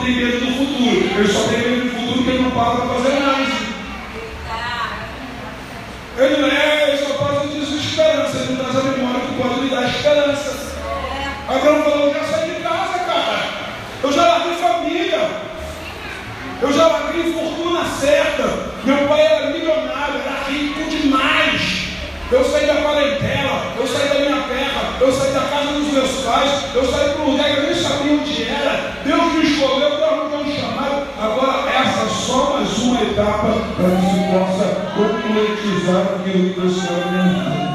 [0.00, 1.20] não tem medo do futuro.
[1.20, 3.70] Ele só tem medo do futuro porque ele não para para fazer análise.
[6.16, 8.36] Ele não é, ele só faz a desesperança.
[8.38, 10.70] Ele não traz a memória que pode lhe dar esperança.
[11.48, 13.44] Abraão falou, eu já saí de casa, cara.
[14.02, 15.30] Eu já larguei família.
[16.62, 18.42] Eu já larguei fortuna certa.
[18.84, 21.88] Meu pai era milionário, era rico demais.
[22.30, 24.39] Eu saí da parentela, eu saí da minha
[25.00, 27.74] eu saí da casa dos meus pais, eu saí para um lugar que eu nem
[27.74, 29.00] sabia onde era.
[29.02, 31.06] Deus me escolheu, Deus me deu um chamado.
[31.18, 36.82] Agora, essa é só mais uma etapa para que se possa concretizar aquilo que Deus
[36.82, 37.70] quer na minha vida.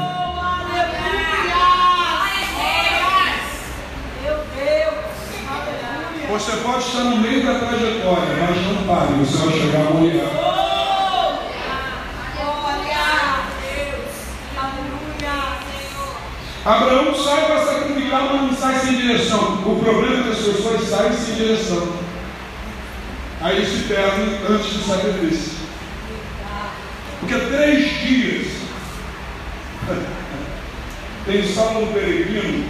[6.28, 10.35] Você pode estar no meio da trajetória, mas não pare, você vai chegar a mulher.
[16.66, 19.62] Abraão sai para sacrificar, mas não sai sem direção.
[19.64, 21.92] O problema é que as pessoas saem sem direção.
[23.40, 25.52] Aí se perdem antes do sacrifício.
[27.20, 28.46] Porque três dias.
[31.24, 32.64] Tem o Salmo Peregrino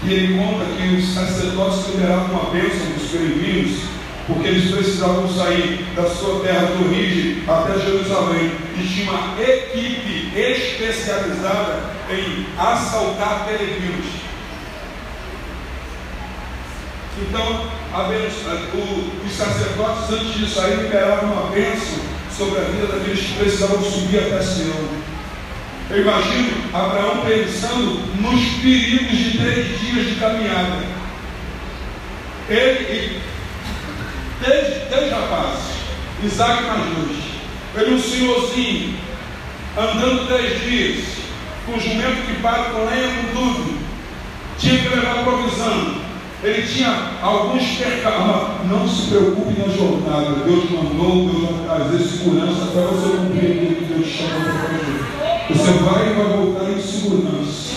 [0.00, 3.82] que ele conta que os sacerdotes liberavam uma bênção dos peregrinos,
[4.32, 10.32] porque eles precisavam sair da sua terra de origem até Jerusalém, e tinha uma equipe
[10.38, 14.06] especializada em assaltar peregrinos.
[17.20, 17.66] Então,
[18.08, 21.98] bênção, o, os sacerdotes, antes de sair, liberavam uma bênção
[22.36, 24.88] sobre a vida daqueles que precisavam subir até Senhor.
[25.90, 30.84] Eu imagino Abraão pensando nos perigos de três dias de caminhada.
[32.48, 33.20] Ele
[34.42, 35.64] três, três rapazes,
[36.24, 37.18] Isaac mais dois.
[37.76, 38.98] Ele um senhorzinho,
[39.76, 41.04] andando três dias,
[41.66, 43.78] com jumento que paga com lenha, com tudo.
[44.58, 46.00] Tinha que levar provisão.
[46.42, 48.66] Ele tinha alguns percalços.
[48.68, 50.44] Não se preocupe na jornada.
[50.44, 55.54] Deus mandou, Deus vai trazer segurança para você cumprir aquilo que Deus chama para fazer.
[55.54, 57.70] Você vai e vai voltar em segurança.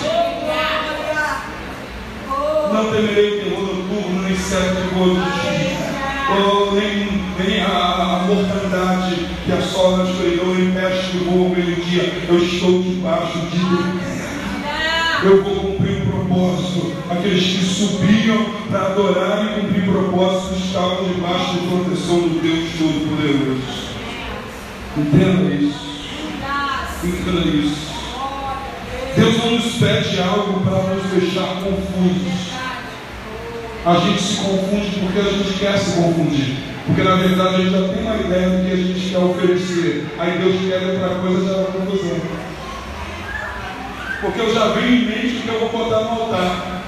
[2.74, 5.73] Não temerei o terror noturno, nem certo de dia.
[6.30, 12.24] Oh, nem, nem a, mortandade que a escuridão, nem peste que voa meio-dia.
[12.28, 14.14] Eu estou debaixo de Deus.
[15.24, 16.94] Eu vou cumprir o propósito.
[17.10, 23.84] Aqueles que subiam para adorar e cumprir propósito estavam debaixo de proteção do Deus Todo-Poderoso.
[24.98, 25.94] Entenda isso.
[27.04, 27.94] Entenda isso.
[29.16, 32.53] Deus não nos pede algo para nos deixar confusos.
[33.86, 36.56] A gente se confunde porque a gente quer se confundir.
[36.86, 40.08] Porque na verdade a gente já tem uma ideia do que a gente quer oferecer.
[40.18, 42.18] Aí Deus quer outra coisa já vai confusão.
[44.22, 46.84] Porque eu já venho em mente o que eu vou botar no altar.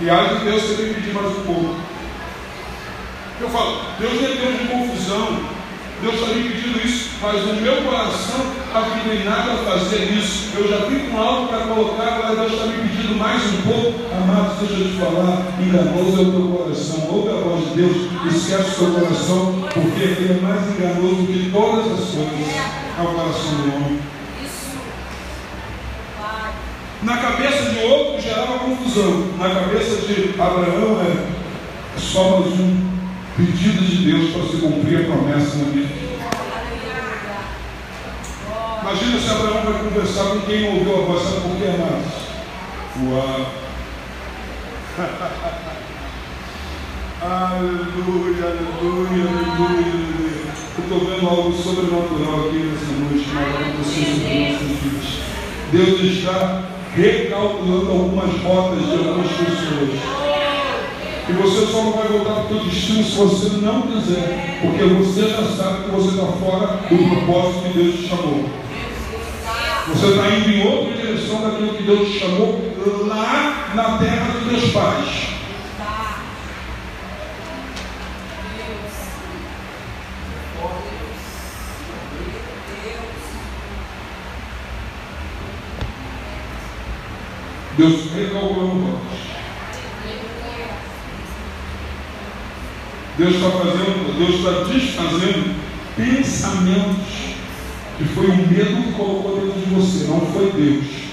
[0.00, 1.76] E aí Deus você me pedir mais um pouco.
[3.40, 5.53] Eu falo, Deus não é Deus de confusão.
[6.04, 8.80] Deus está me pedindo isso, mas o meu coração está
[9.24, 10.50] nada a fazer isso.
[10.54, 14.14] Eu já fico com algo para colocar, mas Deus está me pedindo mais um pouco.
[14.14, 17.08] Amado, deixa eu te falar, enganoso é o teu coração.
[17.10, 17.96] Ouve a voz de Deus,
[18.36, 22.54] esquece o seu coração, porque ele é mais enganoso que todas as coisas
[22.98, 24.00] ao coração do homem.
[27.02, 29.28] Na cabeça de outro gerava confusão.
[29.38, 32.93] Na cabeça de Abraão é só mais um
[33.36, 36.14] pedido de Deus para se cumprir a promessa na minha vida.
[38.80, 42.12] Imagina se Abraão vai conversar com quem ouviu a voz, sabe por quê, amados?
[43.02, 43.64] Uau!
[47.22, 50.44] aleluia, aleluia, aleluia,
[50.78, 53.26] estou vendo algo sobrenatural aqui nessa noite,
[53.78, 55.24] vocês.
[55.72, 56.64] Deus está
[56.94, 60.43] recalculando algumas rotas de algumas pessoas.
[61.26, 64.58] E você só não vai voltar para o seu destino se você não quiser.
[64.60, 68.44] Porque você já sabe que você está fora do propósito que Deus te chamou.
[69.88, 72.60] Você está indo em outra direção daquilo que Deus te chamou
[73.06, 75.34] lá na terra dos teus pais.
[87.76, 89.34] Deus recalculou nós.
[93.16, 95.54] Deus está fazendo, Deus está desfazendo
[95.94, 97.34] pensamentos
[97.96, 101.04] que foi o medo que colocou dentro de você, não foi Deus.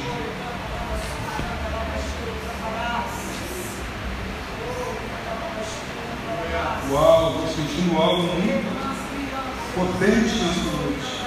[6.91, 8.81] Uau, estou sentindo algo muito
[9.75, 11.21] potente nessa noite.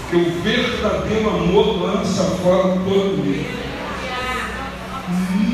[0.00, 3.68] Porque o verdadeiro amor lança fora todo medo.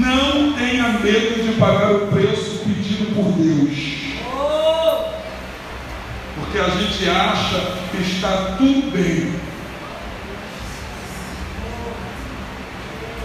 [0.01, 4.14] Não tenha medo de pagar o preço pedido por Deus.
[6.55, 9.33] Porque a gente acha que está tudo bem.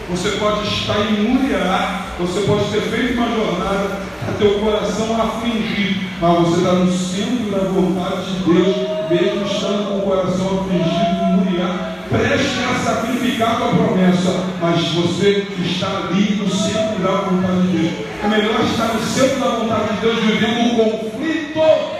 [0.09, 6.09] Você pode estar em Muriá, você pode ter feito uma jornada a teu coração afligido,
[6.19, 8.75] mas você está no centro da vontade de Deus,
[9.11, 15.45] mesmo estando com o coração afligido Muriá, preste a sacrificar a tua promessa, mas você
[15.63, 17.93] está ali no centro da vontade de Deus.
[18.23, 21.98] É melhor estar no centro da vontade de Deus, vivendo um conflito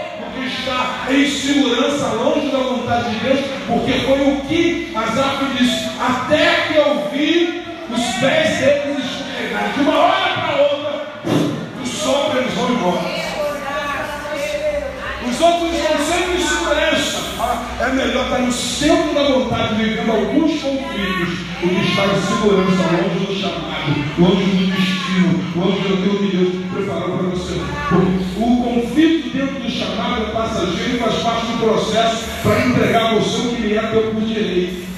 [0.58, 6.66] está em segurança, longe da vontade de Deus, porque foi o que Asaf disse: até
[6.68, 9.72] que eu vi os pés deles escorregarem.
[9.72, 11.06] De uma hora para outra,
[11.82, 13.30] o sol eles vão embora.
[15.28, 17.30] Os outros estão sempre em segurança.
[17.80, 22.82] É melhor estar no centro da vontade, vivendo alguns conflitos, do que estar em segurança,
[22.92, 27.09] longe do chamado, longe do destino, longe daquilo que Deus preparou
[30.00, 34.10] é passageiro faz parte do processo para entregar a você o que lhe é teu
[34.12, 34.90] por direito.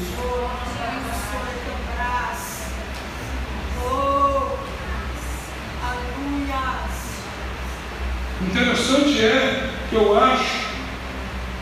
[8.43, 10.67] Interessante é que eu acho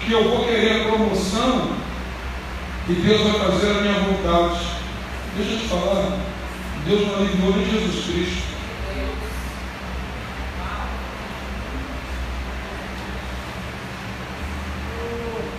[0.00, 1.76] que eu vou querer a promoção
[2.88, 4.60] e Deus vai fazer a minha vontade.
[5.36, 6.18] Deixa eu te falar,
[6.84, 8.49] Deus não aliviou nem Jesus Cristo.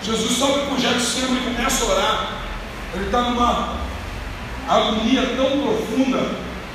[0.03, 2.31] Jesus sobe para o Getsemane e começa a orar.
[2.95, 3.75] Ele está numa
[4.67, 6.31] agonia tão profunda,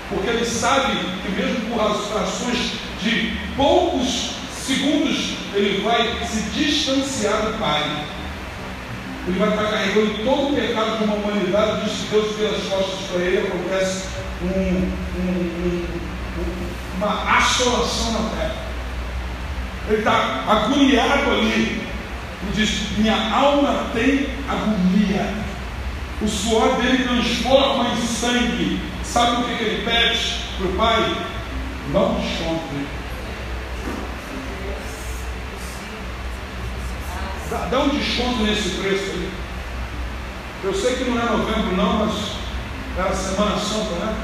[0.09, 2.72] porque ele sabe que mesmo por razões
[3.03, 4.31] de poucos
[4.64, 7.83] segundos, ele vai se distanciar do Pai.
[9.27, 12.62] Ele vai estar carregando todo o pecado de uma humanidade, diz que Deus vê as
[12.62, 14.05] costas para ele, acontece
[14.43, 15.87] um, um, um,
[16.97, 18.55] uma assolação na terra.
[19.89, 21.86] Ele está agoniado ali.
[22.49, 25.47] E diz: Minha alma tem agonia.
[26.20, 28.80] O suor dele transforma em sangue.
[29.05, 31.16] Sabe o que, que ele pede para o pai?
[31.92, 32.86] Dá um.
[37.51, 39.30] Dá, dá um desconto nesse preço aí.
[40.64, 42.32] Eu sei que não é novembro não, mas
[42.99, 44.16] é a Semana Santa, né?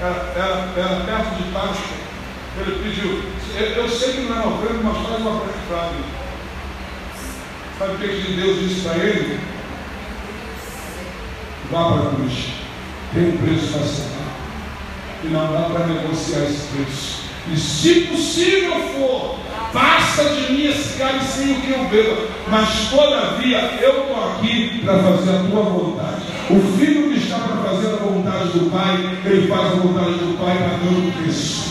[0.00, 2.10] Era, é, era, é, era perto de Páscoa.
[2.58, 3.22] Ele pediu,
[3.76, 6.19] eu, sei que não é novembro, mas faz uma praticada.
[7.80, 9.40] Sabe o que Deus disse para ele?
[11.70, 12.32] Vá para a cruz.
[13.14, 14.04] Tem um preço para ser
[15.24, 17.22] E não dá para negociar esse preço.
[17.50, 19.40] E se possível for,
[19.72, 25.30] Passa de mim esse o que eu beba, mas todavia eu estou aqui para fazer
[25.30, 26.22] a tua vontade.
[26.50, 30.36] O filho que está para fazer a vontade do Pai, ele faz a vontade do
[30.38, 31.70] Pai pagando o preço.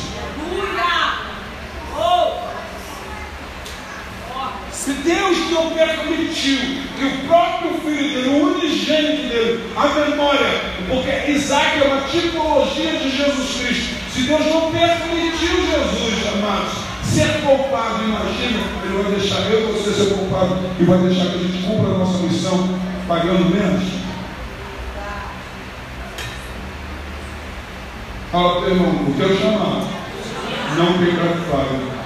[4.71, 6.59] Se Deus não permitiu
[6.95, 12.91] que o próprio filho dele, o unigênito dele, a memória, porque Isaac é uma tipologia
[12.91, 13.95] de Jesus Cristo.
[14.13, 19.91] Se Deus não permitiu Jesus, amados, ser poupado, imagina, ele vai deixar eu e você
[19.93, 23.89] ser poupado e vai deixar que a gente cumpra a nossa missão pagando menos.
[28.31, 29.87] Fala irmão, o teu chamado
[30.77, 31.98] não tem para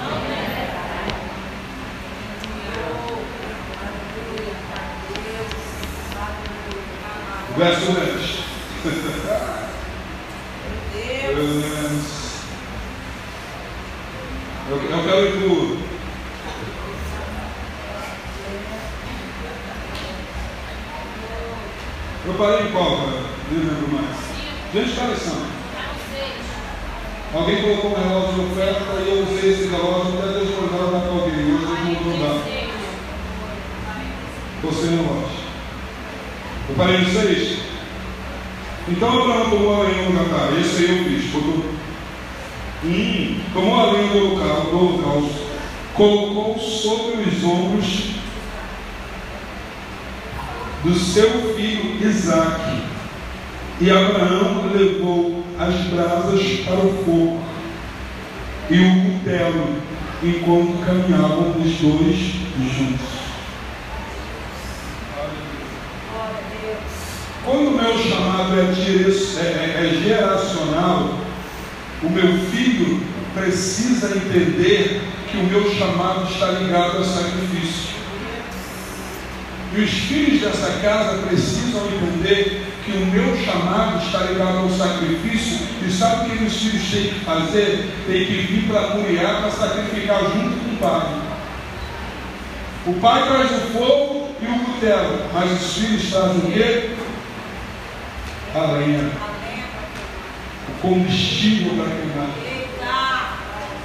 [7.56, 8.44] Verso 10.
[14.70, 15.78] Eu, eu quero ir pro.
[22.26, 23.24] Eu parei em qual, cara?
[23.52, 24.18] Não lembro mais.
[24.74, 25.46] Gente, quais são?
[27.36, 31.02] Alguém colocou um relógio de oferta e eu usei esse relógio até Deus mandar dar
[31.02, 31.54] para alguém.
[31.54, 32.34] Hoje Deus não dá.
[34.64, 35.43] Você não gosta.
[36.70, 37.60] Eu parei no 6.
[38.90, 40.58] Então Abraão tomou a lenha no altar.
[40.60, 41.32] Esse aí eu fiz.
[41.32, 41.66] Botou.
[42.86, 45.42] Hum, tomou a lenha do holocausto,
[45.94, 48.10] colocou sobre os ombros
[50.84, 52.82] do seu filho Isaque.
[53.80, 57.42] E Abraão levou as brasas para o fogo
[58.70, 59.76] e o cutelo,
[60.22, 62.18] enquanto caminhavam os dois
[62.78, 63.23] juntos.
[67.46, 71.20] Quando o meu chamado é, é, é, é geracional,
[72.02, 73.02] o meu filho
[73.34, 77.94] precisa entender que o meu chamado está ligado ao sacrifício.
[79.76, 85.68] E os filhos dessa casa precisam entender que o meu chamado está ligado ao sacrifício.
[85.86, 87.92] E sabe o que os filhos têm que fazer?
[88.08, 91.08] Tem que vir para Curiá para sacrificar junto com o pai.
[92.86, 97.03] O pai traz o fogo e o cutelo, mas os filhos trazem o quê?
[98.56, 99.12] A lenha.
[100.70, 102.30] O combustível para queimar.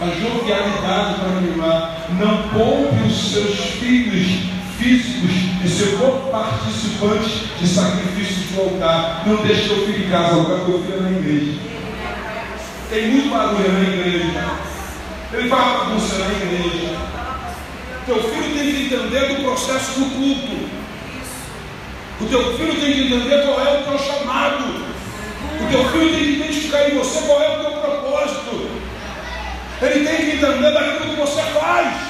[0.01, 2.07] A jovialidade para queimar.
[2.21, 4.49] Não poupe os seus filhos
[4.79, 5.31] físicos
[5.63, 5.99] de ser
[6.31, 9.23] participante de sacrifícios de altar.
[9.27, 11.59] Não deixe teu filho em casa, alugar teu filho na igreja.
[12.91, 14.27] Tem muito barulho na igreja.
[15.33, 16.97] Ele fala bagunça na igreja.
[18.07, 20.78] Teu filho tem que entender do processo do culto.
[22.21, 24.65] O teu filho tem que entender qual é o teu chamado.
[25.61, 28.71] O teu filho tem que identificar em você qual é o teu propósito.
[29.81, 32.09] Ele tem que entender daquilo que você faz.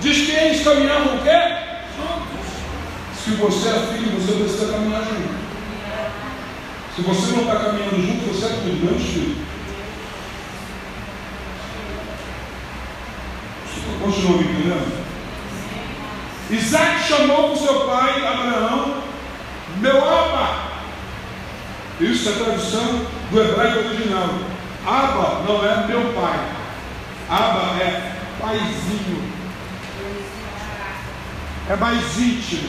[0.00, 1.62] Diz que eles caminhavam o quê?
[3.14, 5.42] Se você é filho, você precisa caminhar junto.
[6.96, 9.51] Se você não está caminhando junto, você é não é filho.
[14.00, 15.02] Continua me entendendo?
[16.50, 19.02] Isaac chamou o seu pai, Abraão,
[19.78, 20.72] meu Abba.
[22.00, 24.28] Isso é tradução do hebraico original.
[24.86, 26.38] Abba não é meu pai.
[27.28, 29.32] Abba é paizinho
[31.68, 32.68] é mais íntimo,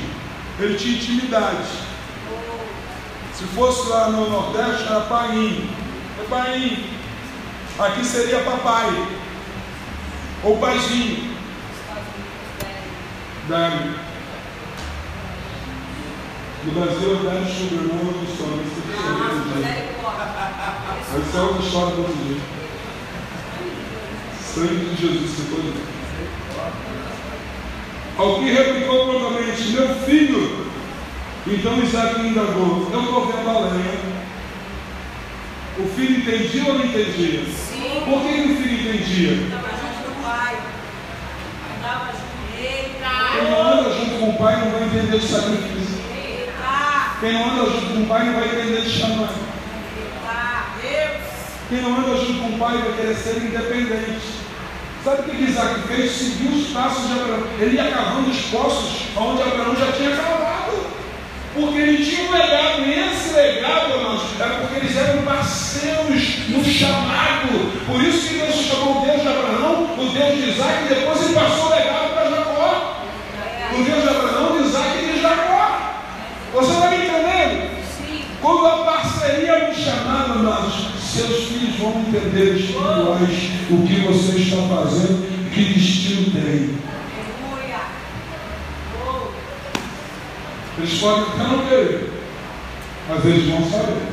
[0.59, 1.67] ele tinha intimidade.
[3.33, 5.69] Se fosse lá no Nordeste, era painho.
[6.31, 7.83] É.
[7.83, 9.07] Aqui seria papai.
[10.43, 11.33] Ou paizinho.
[13.47, 13.95] Dário.
[16.65, 18.63] No Brasil é Dário sobrenome do sonho.
[21.15, 22.37] Essa é outra história do outro dia.
[24.41, 25.93] Sangue de Jesus, você pode
[28.17, 30.63] ao que replicou prontamente: Meu filho.
[31.47, 34.13] Então Isaac indagou: Eu estou vendo a lenha.
[35.79, 37.43] O filho entendia ou não entendia?
[37.45, 38.03] Sim.
[38.05, 39.37] Por que o filho entendia?
[40.33, 40.57] Pai.
[41.77, 42.33] Andava junto.
[43.33, 46.03] Quem não anda junto com o pai não vai entender o sacrifício.
[47.19, 49.53] Quem não anda junto com o pai não vai entender o chamado.
[51.69, 54.43] Quem não anda junto com o pai vai querer ser independente.
[55.03, 56.11] Sabe o que Isaac fez?
[56.11, 57.43] Seguiu os passos de Abraão.
[57.59, 60.87] Ele ia cavando os poços onde Abraão já tinha cavado.
[61.53, 66.63] Porque ele tinha um legado, e esse legado, irmãos, era porque eles eram parceiros no
[66.63, 67.83] chamado.
[67.85, 71.21] Por isso que Deus chamou o Deus de Abraão, o Deus de Isaac, e depois
[71.23, 73.03] ele passou o legado para Jacó.
[73.73, 75.93] O Deus de Abraão, de Isaac e de Jacó.
[76.53, 77.69] Você está me entendendo?
[77.97, 78.25] Sim.
[78.41, 83.29] Quando a parceria no chamado, irmãos, seus filhos vão entender espirituais
[83.69, 86.83] o que você está fazendo que destino tem.
[90.75, 92.11] Eles podem até não querer,
[93.07, 94.12] mas eles vão saber.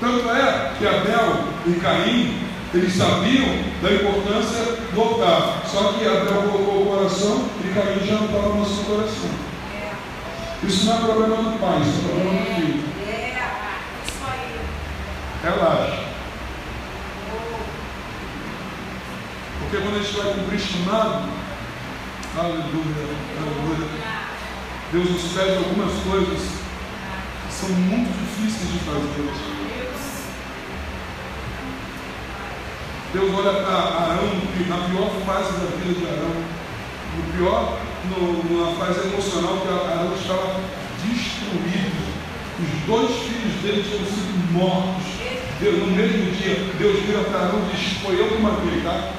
[0.00, 2.40] Tanto é que Abel e Caim,
[2.72, 3.48] eles sabiam
[3.82, 5.62] da importância do altar.
[5.66, 9.30] Só que Abel colocou o coração e Caim já não estava no seu coração.
[10.62, 12.90] Isso não é problema do pai, isso é problema do filho.
[15.42, 16.04] Relaxa.
[19.58, 21.28] Porque quando a gente vai cumprir chamado,
[22.36, 23.06] aleluia,
[23.38, 23.88] aleluia,
[24.92, 26.40] Deus nos pede algumas coisas
[27.46, 29.59] que são muito difíceis de fazer.
[33.12, 34.30] Deus olha para Arão
[34.68, 36.34] na pior fase da vida de Arão,
[37.16, 40.60] no pior no- numa fase emocional que Arão estava
[41.04, 42.10] destruído.
[42.60, 45.06] Os dois filhos dele tinham sido mortos.
[45.60, 49.10] Deus, no mesmo dia, Deus vira para Arão e diz: Foi eu que matei, tá?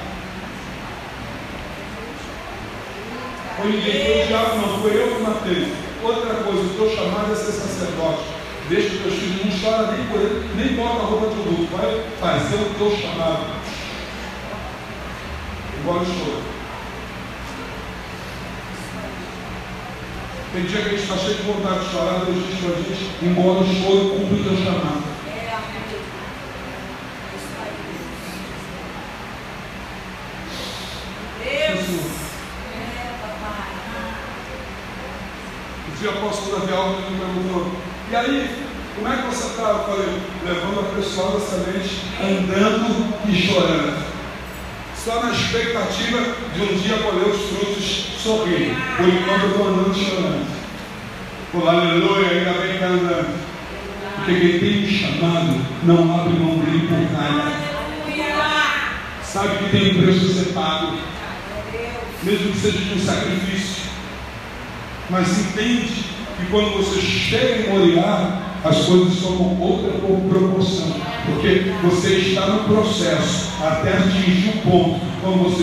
[3.56, 5.72] Foi ninguém, foi o diabo, não, foi eu que matei.
[6.02, 8.22] Outra coisa, o teu chamado é ser sacerdote.
[8.68, 11.68] Deixa os teus filhos, não chora nem por ele, nem bota a roupa de luto.
[11.76, 13.61] Vai fazer o teu chamado.
[15.82, 16.42] Igual o choro.
[20.52, 22.76] Tem dia que a gente está cheio de vontade de chorar, Deus diz para a
[22.76, 25.02] gente, embora o choro cumpra o teu chamado.
[35.98, 37.72] Dia apóstolo Davi Alves me perguntou,
[38.10, 39.62] e aí, como é que você está?
[39.62, 44.11] Eu falei, levando a preciosa semente, andando e chorando.
[45.04, 46.20] Só na expectativa
[46.54, 48.76] de um dia colher os frutos sorrindo.
[48.96, 50.46] Por enquanto eu estou andando chorando.
[51.50, 53.24] Por aleluia, ainda bem que está.
[54.14, 57.52] Porque quem tem um chamado não abre mão dele por nada.
[59.24, 60.98] Sabe que tem um preço a ser pago,
[62.22, 63.82] mesmo que seja de um sacrifício.
[65.10, 66.04] Mas entende
[66.38, 69.90] que quando você chega em Moriá, as coisas tomam outra
[70.28, 70.94] proporção.
[71.26, 75.00] Porque você está no processo até atingir o ponto.
[75.20, 75.62] Quando você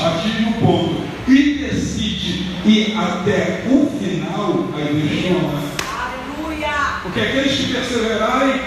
[0.00, 5.62] atinge o ponto e decide ir até o final, aí Deus toma.
[6.04, 6.74] Aleluia.
[7.02, 8.60] Porque aqueles que perseverarem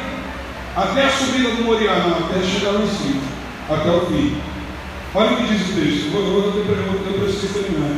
[0.75, 3.21] até a subida do Moriá, não, até chegar lá em cima,
[3.69, 4.38] até o fim.
[5.15, 6.05] Olha o que diz o texto.
[6.05, 7.97] Eu vou, eu vou, eu vou, eu preciso terminar.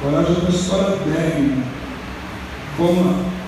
[0.00, 1.62] Coragem é uma história débil.
[2.78, 3.38] Vamos lá.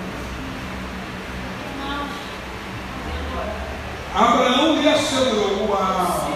[4.13, 5.69] Abraão lhe assegurou.
[5.69, 6.31] Uau!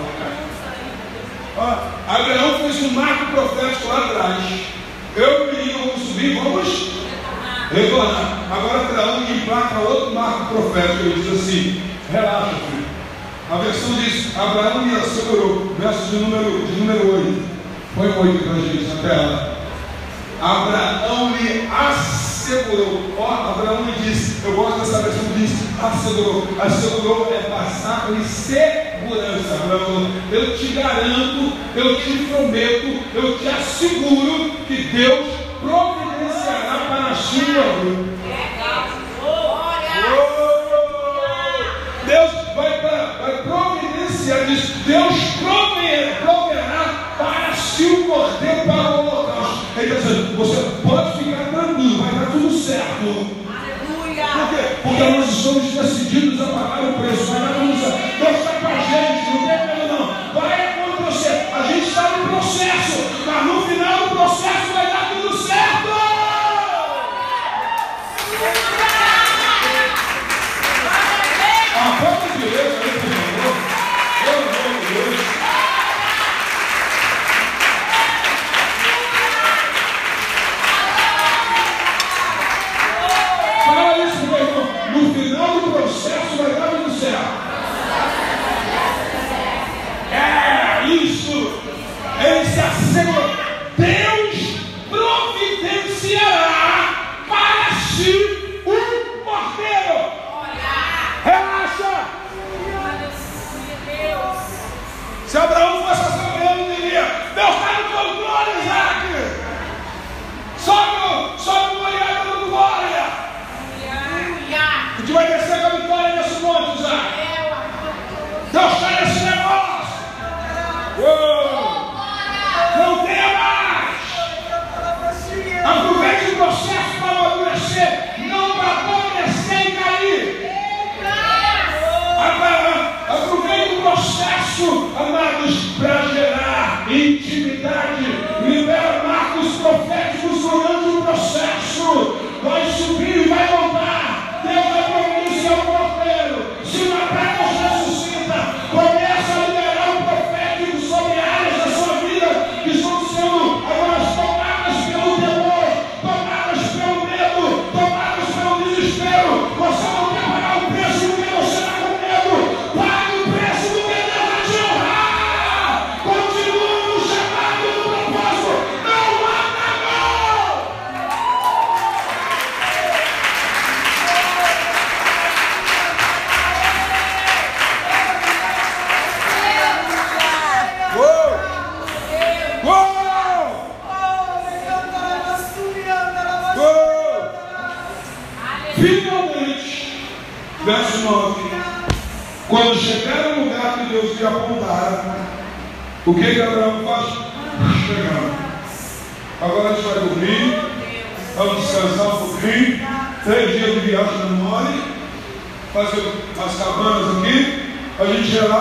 [2.08, 4.44] Abraão fez um marco profético lá atrás.
[5.16, 6.92] Eu e o vamos subir, vamos
[7.72, 8.40] retornar.
[8.52, 11.04] Agora Abraão emplaca outro marco profético.
[11.04, 12.86] Ele diz assim: relaxa, filho.
[13.52, 15.76] A versão diz: Abraão lhe assegurou.
[15.80, 17.46] Verso de número, de número 8.
[17.96, 19.58] Põe 8 para a gente na tela.
[20.42, 22.25] Abraão lhe assegurou.
[23.18, 26.48] Ó, Abraão lhe disse, eu gosto dessa versão que diz assegurou.
[26.60, 29.56] Assegurou é passar em segurança.
[29.64, 35.26] Abraão eu te garanto, eu te prometo, eu te asseguro que Deus
[35.60, 37.40] providenciará para a sua
[37.82, 38.16] vida.
[40.14, 42.06] Oh!
[42.06, 49.00] Deus vai, pra- vai providenciar, diz, Deus prove- proverá para si o cordeiro para o
[49.00, 49.66] holocausto.
[49.78, 53.28] Ele está dizendo, você pode ficar tranquilo, vai dar tudo certo.
[54.34, 54.75] Por quê?
[54.86, 57.75] Porque nós estamos decididos a pagar o preço, vai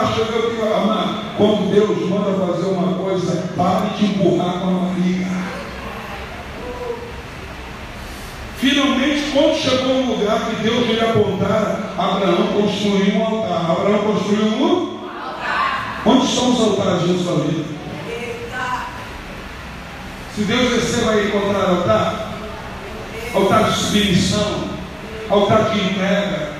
[0.05, 1.35] gente relaxa e vê o que amar.
[1.37, 5.27] Quando Deus manda fazer uma coisa, pare de empurrar com a barriga.
[8.59, 13.71] Finalmente, quando chegou no lugar que Deus lhe apontara, Abraão construiu um altar.
[13.71, 16.03] Abraão construiu um altar.
[16.07, 17.65] Onde estão os altares na sua vida?
[20.35, 22.31] Se Deus descer, vai encontrar altar?
[23.35, 24.65] Altar de submissão,
[25.29, 26.53] altar de entrega,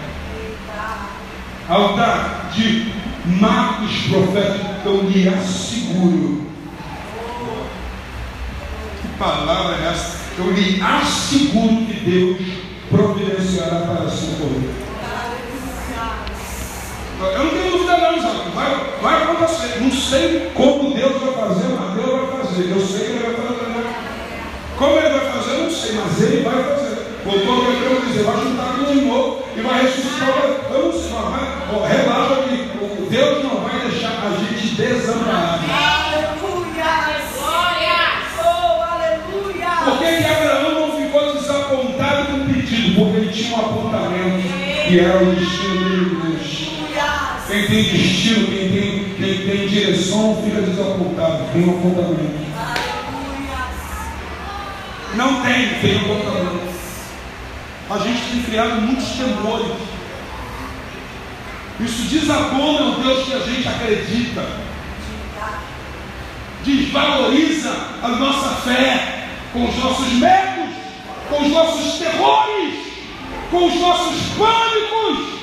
[1.69, 2.34] altar
[4.15, 4.85] marcos proféticos.
[4.85, 6.43] Eu lhe asseguro.
[9.03, 10.19] Que palavra é essa?
[10.39, 12.37] Eu lhe asseguro que Deus
[12.91, 14.85] providenciará para socorrer.
[17.21, 18.51] Eu não tenho dúvida não.
[18.55, 19.81] Vai, vai acontecer.
[19.81, 22.71] Não sei como Deus vai fazer, mas Deus vai fazer.
[22.71, 23.55] Eu sei que Ele vai fazer.
[24.77, 26.95] Como Ele vai fazer, eu não sei, mas Ele vai fazer.
[27.25, 30.29] Voltou a dizer, vai juntar tudo de novo e vai ressuscitar.
[30.71, 31.55] Eu não sei, mas vai.
[31.89, 32.34] Relaxa
[33.15, 35.63] Deus não vai deixar a gente desamparado.
[35.71, 36.85] Aleluia!
[37.33, 38.01] Glória!
[38.41, 39.69] Oh, aleluia!
[39.85, 42.97] Por que, que Abraão não ficou desapontado com o pedido?
[42.97, 44.49] Porque ele tinha um apontamento
[44.91, 46.71] e era o destino dele, Deus.
[47.47, 51.45] Quem tem destino, quem tem, quem tem direção, fica desapontado.
[51.53, 52.45] Tem um apontamento.
[55.15, 56.75] Não tem, tem um apontamento.
[57.91, 59.84] A gente tem criado muitos temores.
[62.11, 64.47] Desabona o Deus que a gente acredita.
[66.65, 67.71] Desvaloriza
[68.03, 70.75] a nossa fé com os nossos medos,
[71.29, 72.75] com os nossos terrores,
[73.51, 75.35] com os nossos pânicos.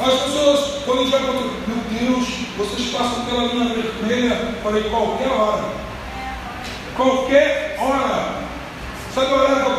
[0.00, 5.64] As pessoas, quando vai para meu Deus, vocês passam pela linha vermelha, falei, qualquer hora.
[6.96, 8.42] Qualquer hora.
[9.14, 9.76] Sabe a hora que eu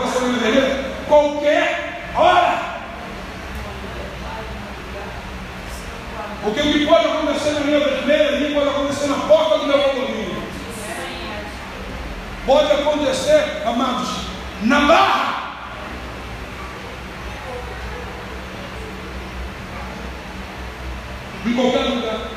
[1.08, 2.74] Qualquer hora.
[6.42, 9.80] Porque o que pode acontecer na linha vermelha, ali pode acontecer na porta do meu
[9.80, 10.44] condomínio.
[12.46, 14.10] Pode acontecer, amados,
[14.64, 15.34] na barra.
[21.46, 22.28] em qualquer lugar.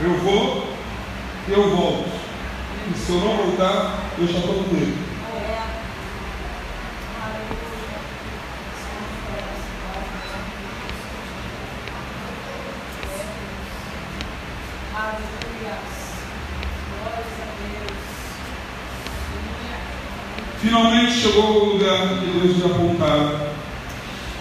[0.00, 0.76] Eu vou
[1.48, 2.08] eu volto.
[2.90, 5.05] E se eu não voltar, eu já estou com ele.
[20.60, 23.52] Finalmente chegou ao lugar que Deus lhe apontara.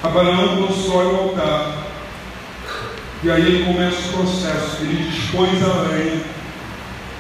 [0.01, 1.85] Abraão constrói o altar
[3.23, 4.81] e aí ele começa o processo.
[4.81, 6.21] Ele dispôs a lenha.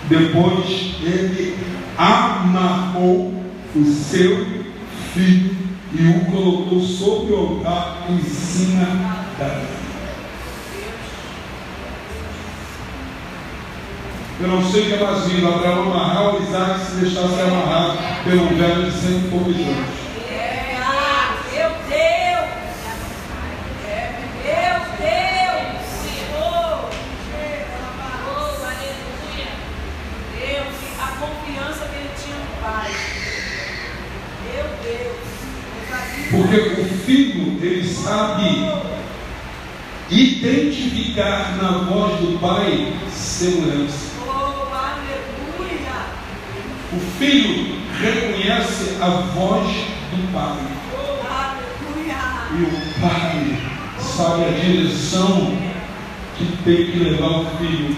[0.09, 1.57] Depois ele
[1.97, 3.31] amarrou
[3.75, 4.45] o seu
[5.13, 5.55] filho
[5.93, 8.85] e o colocou sobre o altar em cima
[9.37, 9.84] da lenha.
[14.37, 18.47] Eu não sei o que é vazio, Abraão amarrar o Isaac se deixasse amarrado pelo
[18.49, 20.05] velho de cento e poucos anos.
[36.31, 38.69] Porque o filho, ele sabe
[40.09, 44.14] identificar na voz do pai segurança.
[46.95, 49.67] O filho reconhece a voz
[50.11, 50.55] do pai.
[52.53, 53.57] E o pai
[53.99, 55.57] sabe a direção
[56.37, 57.97] que tem que levar o filho.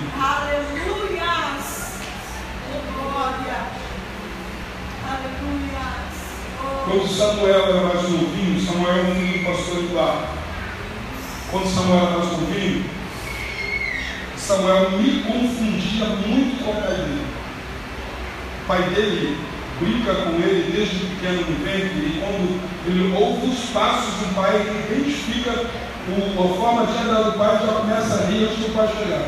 [6.85, 10.27] Quando Samuel era mais novinho, Samuel era um do pastor Eduardo.
[11.51, 12.85] Quando Samuel era mais novinho,
[14.35, 17.36] Samuel me confundia muito com pai dele.
[18.67, 19.37] O pai dele
[19.79, 24.55] brinca com ele desde pequeno no ventre, e quando ele ouve os passos do pai,
[24.55, 25.51] ele identifica
[26.09, 29.25] o, a forma de andar do pai já começa a rir antes do pai chegar.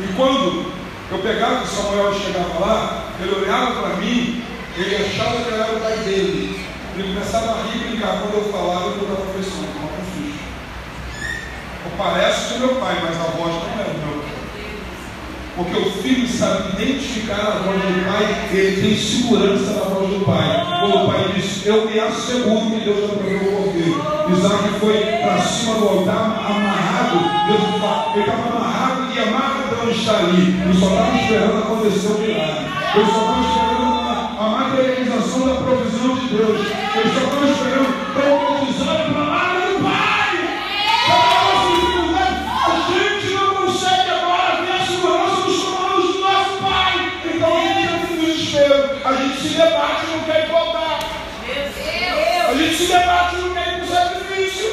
[0.00, 0.72] E quando
[1.10, 4.42] eu pegava o Samuel e chegava lá, ele olhava para mim
[4.74, 6.66] ele achava que era o pai dele.
[6.96, 10.38] Ele começava a rir e brincar quando eu falava e eu estava pensando, não confuso.
[11.98, 14.21] Parece com meu pai, mas a voz não é o meu.
[15.54, 20.24] Porque o filho sabe identificar a voz do pai, ele tem segurança na voz do
[20.24, 20.66] pai.
[20.80, 24.12] Quando o pai disse, eu me asseguro que Deus vai prover o cordeiro.
[24.32, 27.18] Isaac foi para cima do altar amarrado.
[27.48, 27.60] Deus
[28.14, 30.62] ele estava amarrado e a marca está ali.
[30.62, 32.66] Ele só estava esperando acontecer o milagre.
[32.94, 36.60] Ele só estava esperando a, a materialização da provisão de Deus.
[36.60, 39.51] Ele só estava esperando profetizar para lá.
[52.92, 54.68] A gente se debate não quer ir para o sacrifício.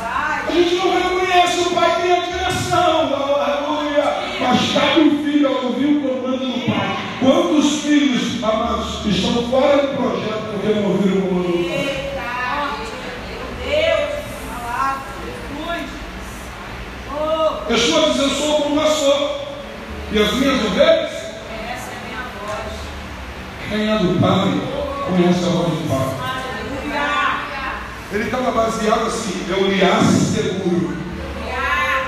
[0.00, 3.12] A gente não reconhece o pai tem a direção.
[3.12, 4.04] Aleluia.
[4.40, 6.96] Mas cabe o filho a ouvir o comando do pai.
[7.20, 11.84] Quantos filhos, amados, estão fora do projeto porque não ouviram o comando do pai?
[17.70, 19.40] Yeshua diz, eu sou como pastor.
[20.12, 21.24] E as minhas ovelhas
[23.68, 24.52] quem é do Pai
[25.08, 26.33] conhece a voz do Pai.
[28.14, 30.96] Ele estava baseado assim, eu lhe asseguro.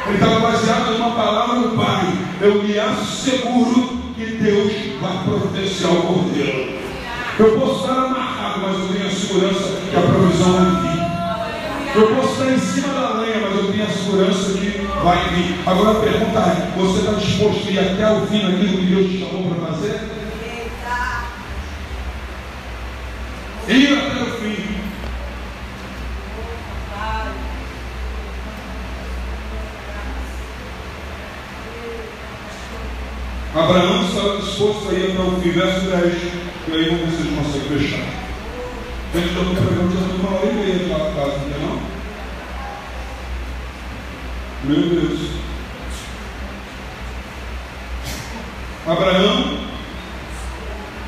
[0.07, 2.13] Ele estava baseado numa palavra do Pai.
[2.41, 6.79] Eu lhe asseguro que Deus vai providenciar o cordeiro.
[7.41, 11.07] Eu posso estar amarrado, mas eu tenho a segurança que a provisão vai vir.
[11.97, 15.61] Eu posso estar em cima da lenha, mas eu tenho a segurança que vai vir.
[15.67, 19.11] Agora a pergunta é: você está disposto a ir até o fim daquilo que Deus
[19.11, 20.17] te chamou para fazer?
[23.69, 24.77] ir até o fim.
[33.57, 36.15] Abraão estava disposto a ir até o fim, verso 10,
[36.69, 38.05] e aí vamos ver se a gente consegue fechar.
[39.15, 41.81] Gente, eu estou pregando já uma hora e meia lá na casa, não
[44.65, 45.31] Meu Deus.
[48.87, 49.59] Abraão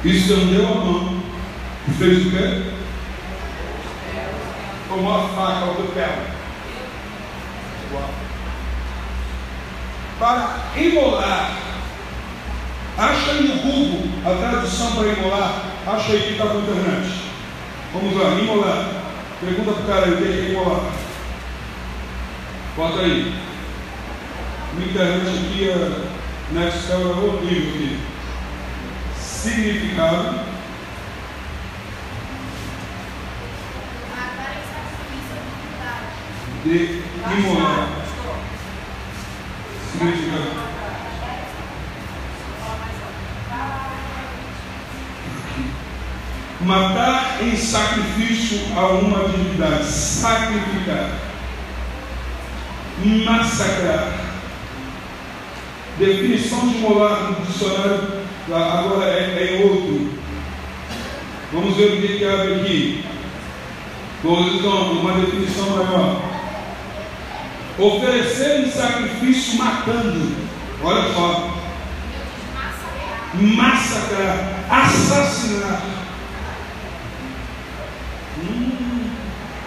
[0.02, 1.22] estendeu a mão
[1.86, 2.72] e fez o quê?
[4.88, 6.08] Tomou a faca ao pé.
[10.18, 11.67] Para imolar.
[12.98, 15.62] Acha aí no Google a tradução para imolar.
[15.86, 17.30] Acha aí está na internet.
[17.92, 18.90] Vamos lá, imolar.
[19.40, 20.90] Pergunta para o cara aí o que é imolar.
[22.76, 23.34] Bota aí.
[24.74, 28.00] Na internet aqui, a Nextel é horrível aqui.
[29.16, 30.40] Significado
[36.64, 37.02] de
[37.38, 37.88] imolar.
[39.92, 40.87] Significa.
[46.60, 49.84] Matar em sacrifício a uma divindade.
[49.84, 51.10] Sacrificar.
[53.04, 54.12] Massacrar.
[55.98, 58.18] Definição de molar no dicionário
[58.52, 60.12] agora é, é outro.
[61.52, 63.04] Vamos ver o que, que abre aqui.
[64.22, 66.28] Vamos uma definição maior
[67.78, 70.34] oferecer um sacrifício matando.
[70.82, 71.58] Olha só.
[73.34, 75.82] Massacrar, assassinar,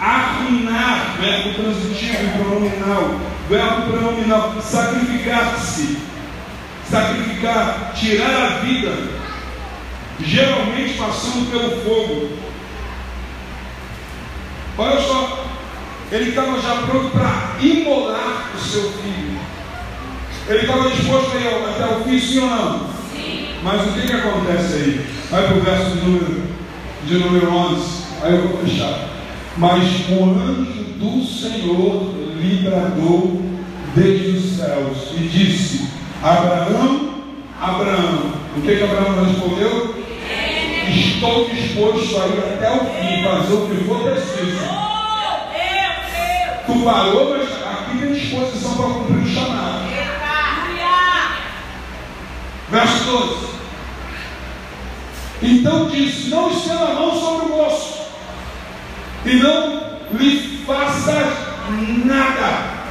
[0.02, 5.98] arruinar, verbo transitivo pronominal, verbo pronominal, sacrificar-se,
[6.90, 8.92] sacrificar, tirar a vida,
[10.18, 12.36] geralmente passando pelo fogo.
[14.76, 15.46] Olha só,
[16.10, 19.38] ele estava já pronto para imolar o seu filho.
[20.48, 22.90] Ele estava disposto a ir até o fim, sim ou não?
[23.12, 23.48] Sim.
[23.62, 25.06] Mas o que, que acontece aí?
[25.30, 26.42] Vai para o verso de número,
[27.04, 28.02] de número 11.
[28.22, 29.12] Aí eu vou fechar.
[29.56, 33.42] Mas o anjo do Senhor lhe bradou
[33.94, 35.88] desde os céus e disse:
[36.22, 37.22] Abraão,
[37.60, 38.32] Abraão.
[38.56, 40.02] O que, que Abraão respondeu?
[40.88, 44.92] Estou disposto a ir até o fim, fazer o que for preciso
[46.66, 49.82] Tu parou, mas aqui tem disposição para cumprir o chamado.
[52.70, 53.46] Verso 12.
[55.42, 57.91] Então disse: Não estenda a mão sobre o moço,
[59.24, 61.52] e não lhe faça
[62.04, 62.82] nada,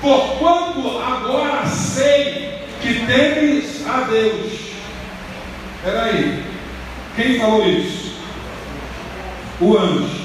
[0.00, 4.52] porquanto agora sei que temes a Deus.
[5.76, 6.44] Espera aí,
[7.16, 8.14] quem falou isso?
[9.60, 10.24] O anjo.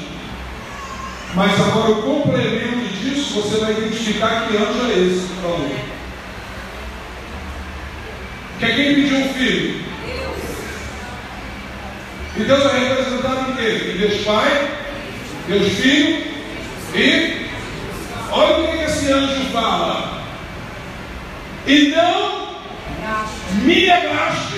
[1.36, 5.70] Mas agora o complemento disso, você vai identificar que anjo é esse que falou.
[8.58, 9.89] Que é quem pediu um filho?
[12.40, 13.92] E Deus é representado em quê?
[13.92, 14.70] Em Deus Pai,
[15.50, 16.24] Deus Filho
[16.96, 17.46] e
[18.32, 20.24] olha o que esse anjo fala.
[21.68, 22.62] E não
[23.62, 24.58] me negaste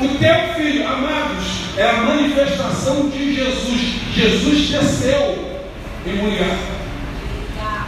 [0.00, 0.86] o teu filho.
[0.86, 1.44] Amados,
[1.76, 3.80] é a manifestação de Jesus.
[4.14, 5.60] Jesus desceu
[6.06, 6.56] em Moriá.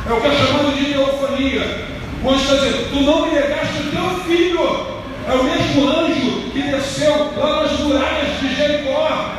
[0.09, 1.87] É o que é chamado de teofania.
[2.21, 5.04] Quando está dizendo, tu não me negaste o teu filho.
[5.27, 9.31] É o mesmo anjo que desceu lá nas muralhas de Jericó.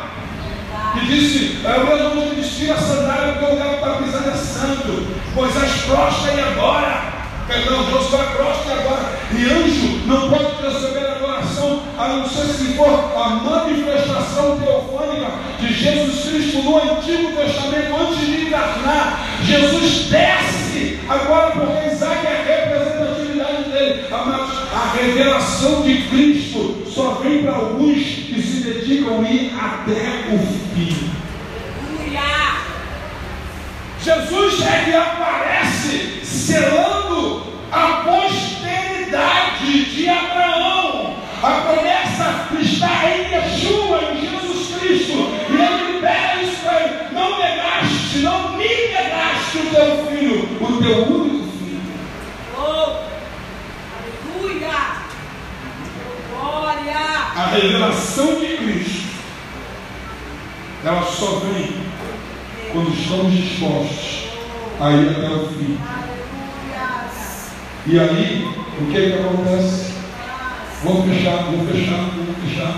[0.96, 3.92] E disse, é o mesmo anjo que tira a sandália porque o lugar que está
[3.98, 5.08] pisando é santo.
[5.36, 7.14] Moisés prostra e agora.
[7.48, 9.16] Perdão, Josué prostra e agora.
[9.32, 15.74] E anjo não pode receber adoração a não ser se for a manifestação teofânica de
[15.74, 19.20] Jesus Cristo no Antigo Testamento, antes de encarnar.
[19.44, 22.35] Jesus desce agora porque Isaac é
[25.06, 30.40] revelação de Cristo só vem para alguns que se dedicam a ir até o
[30.74, 31.16] fim.
[34.06, 41.16] Jesus é que aparece selando a posteridade de Abraão.
[41.42, 45.14] A promessa está em Yeshua, em Jesus Cristo.
[45.50, 46.94] E ele libera isso para ele.
[47.14, 51.82] Não negaste, não me negaste o teu filho, o teu único filho.
[52.56, 53.00] Oh,
[54.38, 54.76] aleluia!
[56.30, 57.06] Glória!
[57.36, 59.06] A revelação de Cristo,
[60.84, 61.74] ela só vem
[62.72, 64.30] quando estamos dispostos
[64.80, 65.78] a ir até o fim.
[67.88, 68.48] E aí,
[68.80, 69.94] o que, é que acontece?
[70.84, 72.78] Vamos fechar, vamos fechar, vamos fechar.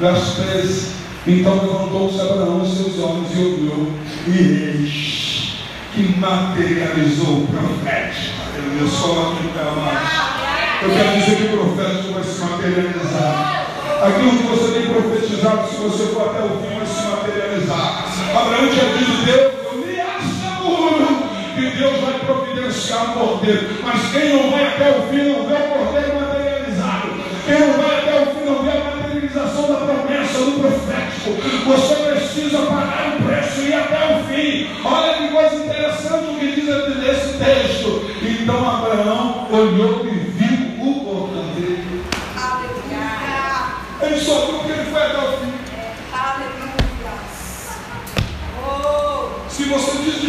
[0.00, 0.92] Verso 13.
[1.26, 3.92] Então levantou-se Abraão os seus olhos e olhou,
[4.26, 5.56] e eis
[5.92, 8.36] que materializou o profético.
[8.54, 10.40] Aleluia, só aqui mais.
[10.82, 13.69] Eu quero dizer que o profético vai se materializar.
[14.02, 18.06] Aquilo que você tem profetizado, se você for até o fim, vai se materializar.
[18.34, 23.68] Abraão tinha dito, Deus, eu me asseguro que Deus vai providenciar um cordeiro.
[23.82, 27.08] Mas quem não vai até o fim não vê o cordeiro materializado.
[27.44, 31.30] Quem não vai até o fim não vê a materialização da promessa do profético.
[31.66, 34.70] Você precisa pagar o preço e ir até o fim.
[34.82, 36.64] Olha que coisa interessante o que diz
[36.96, 38.10] nesse texto.
[38.22, 40.19] Então Abraão olhou e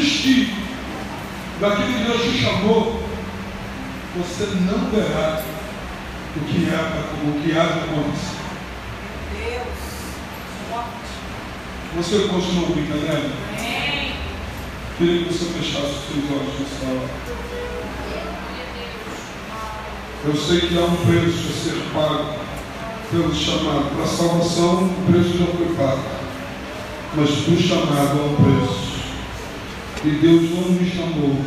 [0.02, 0.54] desistir
[1.60, 3.04] daquilo que Deus te chamou,
[4.18, 5.44] você não verá
[6.36, 8.42] o que há, o que há de acontecer.
[9.32, 9.82] Deus!
[10.70, 11.12] Forte!
[11.98, 13.34] Você continua me entendendo?
[13.58, 14.14] Amém!
[14.98, 17.10] Queria que você fechasse os seus olhos nessa hora.
[20.24, 22.36] Eu sei que há um preço a ser pago
[23.10, 23.96] pelo chamado.
[23.96, 26.04] Para a salvação, o preço já foi pago.
[27.16, 28.81] Mas do chamado há um preço.
[30.04, 31.38] E Deus não me chamou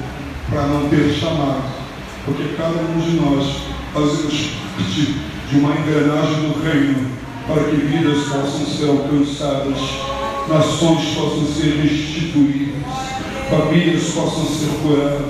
[0.49, 1.63] para não ter chamado.
[2.25, 3.57] Porque cada um de nós
[3.93, 4.65] fazemos
[4.95, 5.15] parte
[5.51, 7.11] de uma engrenagem do reino
[7.47, 9.79] para que vidas possam ser alcançadas,
[10.49, 12.75] nações possam ser restituídas,
[13.51, 15.27] famílias possam ser curadas.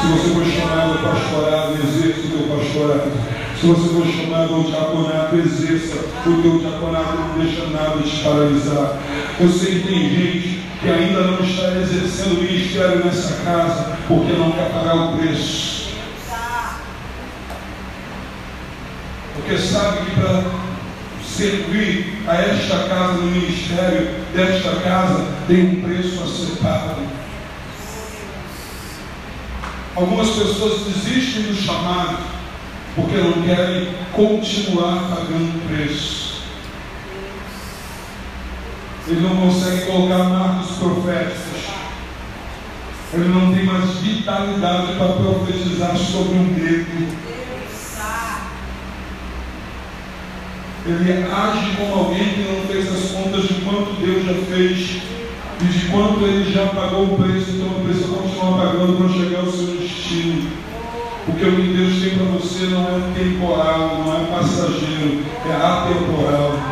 [0.00, 3.12] Se você foi chamado ao pastorado, exerça o teu pastorado.
[3.60, 8.98] Se você foi chamado ao diaconato, exerça o teu diaconato, não deixa nada te paralisar.
[9.38, 14.32] Eu sei que tem gente que ainda não está exercendo o ministério nessa casa porque
[14.32, 15.90] não quer pagar o preço.
[19.34, 20.44] Porque sabe que para
[21.22, 27.02] servir a esta casa no ministério desta casa tem um preço a ser pago.
[29.96, 32.18] Algumas pessoas desistem do chamado
[32.94, 36.29] porque não querem continuar pagando o preço.
[39.10, 41.70] Ele não consegue colocar marcos proféticos.
[43.12, 47.30] Ele não tem mais vitalidade para profetizar sobre um medo.
[50.86, 55.02] Ele age como alguém que não fez as contas de quanto Deus já fez
[55.60, 59.50] e de quanto ele já pagou o preço, então precisa continuar pagando para chegar ao
[59.50, 60.50] seu destino.
[61.26, 66.69] Porque o que Deus tem para você não é temporal, não é passageiro, é atemporal.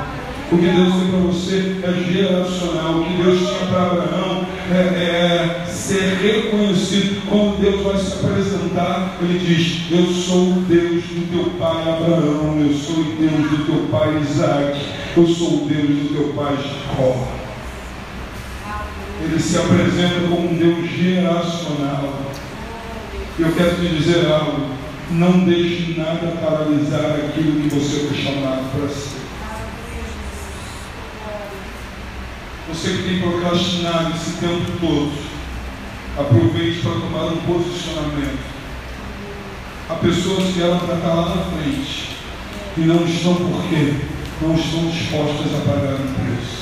[0.51, 3.01] O que Deus tem para você é geracional.
[3.01, 7.23] O que Deus tinha para Abraão é, é, ser reconhecido.
[7.29, 12.59] Quando Deus vai se apresentar, Ele diz: Eu sou o Deus do teu pai Abraão,
[12.67, 14.81] eu sou o Deus do teu pai Isaac,
[15.19, 17.29] eu sou o Deus do teu pai Jacó.
[19.23, 22.23] Ele se apresenta como um Deus geracional.
[23.39, 24.67] Eu quero te dizer algo:
[25.11, 29.18] não deixe nada paralisar aquilo que você foi chamado para ser.
[32.69, 35.13] Você que tem procrastinado esse tempo todo,
[36.19, 38.39] aproveite para tomar um posicionamento.
[39.89, 42.11] Há pessoas que eram para estar lá na frente,
[42.77, 43.95] e não estão porque
[44.43, 46.59] não estão dispostas a pagar o preço.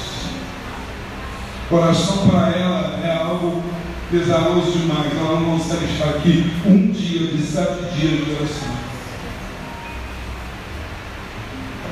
[1.71, 3.63] Oração para ela é algo
[4.11, 5.13] pesaroso demais.
[5.17, 8.77] Ela não consegue estar aqui um dia de sete dias de oração.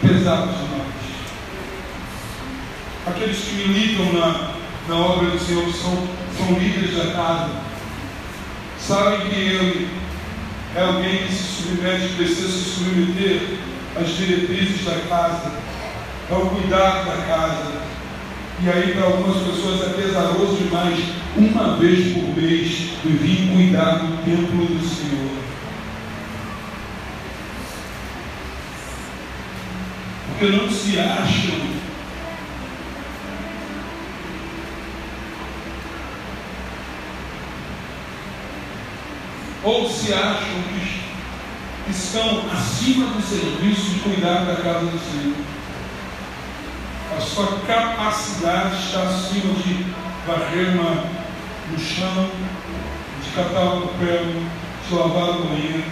[0.00, 0.73] Pesado demais.
[3.06, 4.54] Aqueles que militam na,
[4.88, 6.08] na obra do Senhor são,
[6.38, 7.50] são líderes da casa.
[8.78, 9.88] Sabem que ele
[10.74, 13.58] é alguém que se submete, precisa se submeter
[13.94, 15.52] às diretrizes da casa,
[16.30, 17.82] ao cuidado da casa.
[18.62, 20.98] E aí, para algumas pessoas, é pesaroso demais,
[21.36, 25.30] uma vez por mês, vir cuidar do templo do Senhor.
[30.28, 31.73] Porque não se acham
[39.64, 40.62] ou se acham
[41.86, 45.36] que estão acima do serviço de cuidar da casa do Senhor.
[47.16, 49.86] A sua capacidade está acima de
[50.26, 51.04] varrer uma,
[51.70, 52.28] no chão,
[53.22, 54.24] de catar o papel,
[54.86, 55.84] de lavar o banheiro.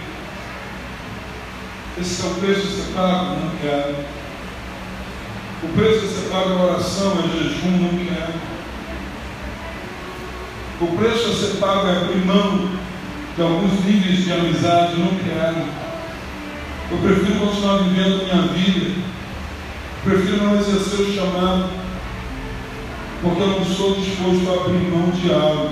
[1.99, 3.95] Esse é o preço a ser pago, não quero.
[5.63, 8.33] O preço a ser pago é oração, é jejum, não quero.
[10.81, 12.72] O preço a ser pago é abrir mão
[13.35, 15.65] de alguns níveis de amizade, eu não quero.
[16.91, 18.91] Eu prefiro continuar vivendo minha vida.
[20.03, 21.69] Prefiro não exercer o chamado,
[23.21, 25.69] porque eu não estou disposto a abrir mão de algo.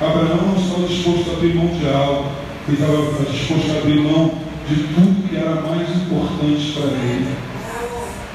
[0.00, 2.30] Abraão não estava disposto a abrir mão de algo.
[2.66, 4.38] Ele estava disposto a abrir mão
[4.68, 7.36] de tudo que era mais importante para ele.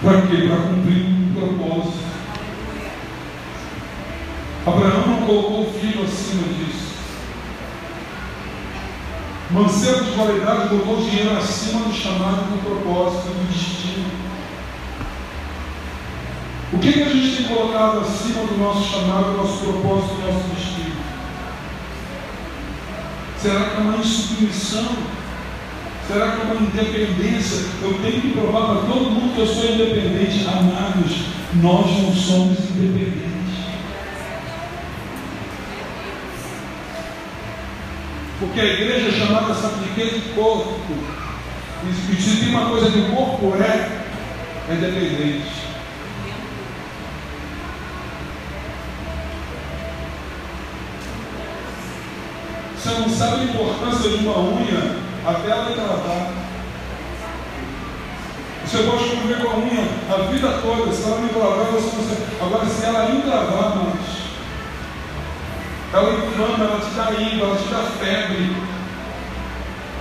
[0.04, 0.48] Para quê?
[0.48, 2.06] Para cumprir um propósito.
[4.68, 6.85] Abraão não colocou o filho acima disso.
[9.56, 14.12] Mancebo de qualidade botou dinheiro acima do chamado, do propósito, do destino.
[16.74, 20.28] O que, que a gente tem colocado acima do nosso chamado, do nosso propósito, do
[20.28, 20.96] nosso destino?
[23.42, 24.90] Será que é uma insubmissão?
[26.06, 27.66] Será que é uma independência?
[27.82, 30.46] Eu tenho que provar para todo mundo que eu sou independente.
[30.50, 31.16] Amados,
[31.54, 33.35] nós não somos independentes.
[38.46, 40.20] Porque a igreja é chamada, sabe de quê?
[40.20, 40.80] De corpo.
[41.84, 44.02] E se tem uma coisa que o corpo é,
[44.70, 45.66] é dependente.
[52.78, 54.96] Você não sabe a importância de uma unha
[55.26, 56.34] até ela encravar.
[58.64, 62.04] Você pode conviver com a unha a vida toda, se ela não encravar, você não
[62.04, 62.22] sabe.
[62.42, 64.05] Agora, se ela encravar, mas
[65.96, 67.10] ela inflama, ela te dá
[67.40, 68.52] ela te dá febre.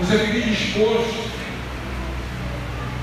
[0.00, 1.34] Você fica indisposto.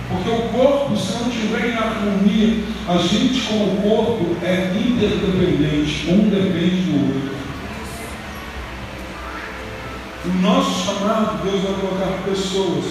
[0.09, 6.11] Porque o corpo, se não estiver em harmonia, a gente com o corpo é interdependente,
[6.11, 7.31] um depende do outro.
[10.25, 12.85] O nosso chamado, Deus vai colocar pessoas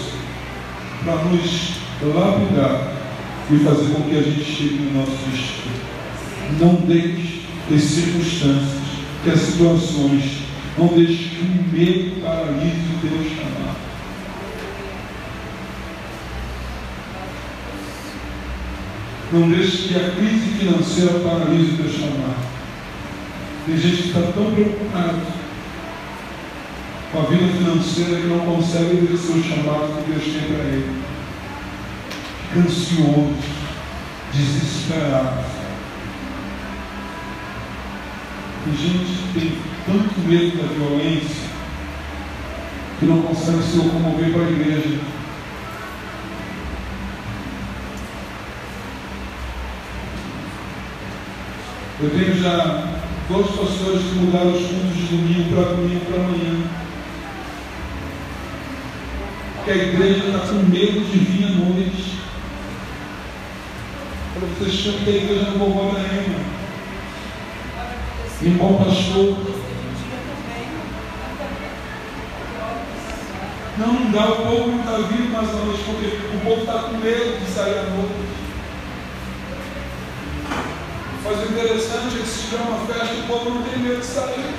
[1.04, 2.92] para nos lapidar
[3.50, 5.74] e fazer com que a gente chegue no nosso destino.
[6.58, 8.79] Não deixe as circunstâncias
[9.22, 10.42] que as situações
[10.78, 13.76] não deixem que o medo paralise o teu chamado.
[19.32, 22.50] Não deixe que a crise financeira paralise o teu chamado.
[23.66, 25.40] Tem gente que está tão preocupada
[27.12, 31.02] com a vida financeira que não consegue exercer o chamado que Deus tem para ele.
[32.48, 33.34] Fica ansioso,
[34.32, 35.59] desesperado.
[38.64, 41.50] Tem gente que tem tanto medo da violência
[42.98, 45.00] que não consegue se locomover para a igreja.
[52.02, 53.00] Eu tenho já
[53.30, 56.80] dois pastores que mudaram os cultos de domingo para domingo para amanhã.
[59.56, 62.20] Porque a igreja está com medo de vir à noite.
[64.58, 66.59] Vocês acham que a igreja não vovó da Ema.
[68.42, 69.36] Irmão pastor.
[73.76, 76.72] Não, não dá, o povo não está vindo mais à noite, porque o povo está
[76.84, 78.14] com medo de sair à noite.
[81.22, 84.06] Mas o interessante é que se tiver uma festa, o povo não tem medo de
[84.06, 84.54] sair.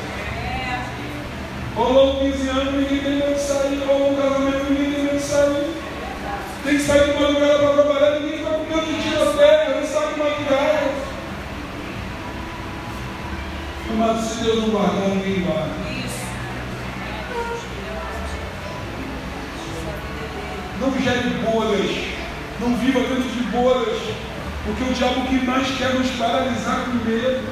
[1.75, 3.83] Rolou 15 anos, ninguém tem medo de sair.
[3.87, 5.73] Rolou um casamento, ninguém tem medo de sair.
[6.63, 9.87] Tem que sair de madrugada para trabalhar, ninguém está com medo de tirar terra, não
[9.87, 11.00] sabe madrugada.
[13.97, 15.91] Mas se Deus não guardar, ninguém guarda.
[20.79, 21.95] Não gere bolhas
[22.59, 24.01] Não viva dentro de bolhas.
[24.63, 27.43] Porque o diabo que mais quer nos paralisar com medo.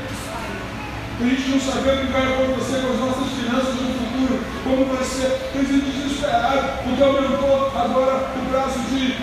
[1.19, 4.85] A gente não saber o que vai acontecer com as nossas finanças no futuro, como
[4.85, 5.39] vai ser.
[5.53, 9.15] Tem gente desesperada, porque aumentou agora o prazo de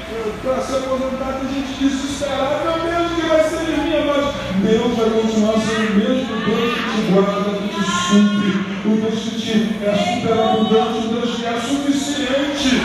[0.43, 4.33] para se aposentar, tem gente desesperada, meu Deus, que vai ser de mim agora?
[4.57, 9.21] Deus vai continuar sendo o mesmo Deus que te guarda, que te supre, o Deus
[9.21, 12.81] que te é superabundante, o Deus que é suficiente.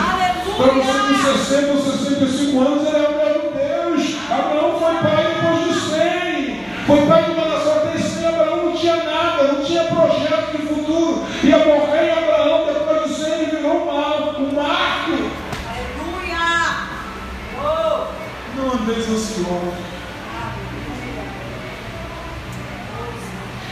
[0.56, 4.16] Para você com 60 ou 65 anos, ele é o mesmo Deus.
[4.30, 6.64] Abraão foi pai depois de 100.
[6.86, 8.26] Foi pai de uma nação até 100.
[8.26, 11.24] Abraão não tinha nada, não tinha projeto de futuro.
[11.42, 15.30] Ia morrer em Abraão depois de 100 e virou um, um marco.
[15.68, 16.38] Aleluia!
[17.58, 18.06] Oh!
[18.82, 19.74] Andeis ansiosos.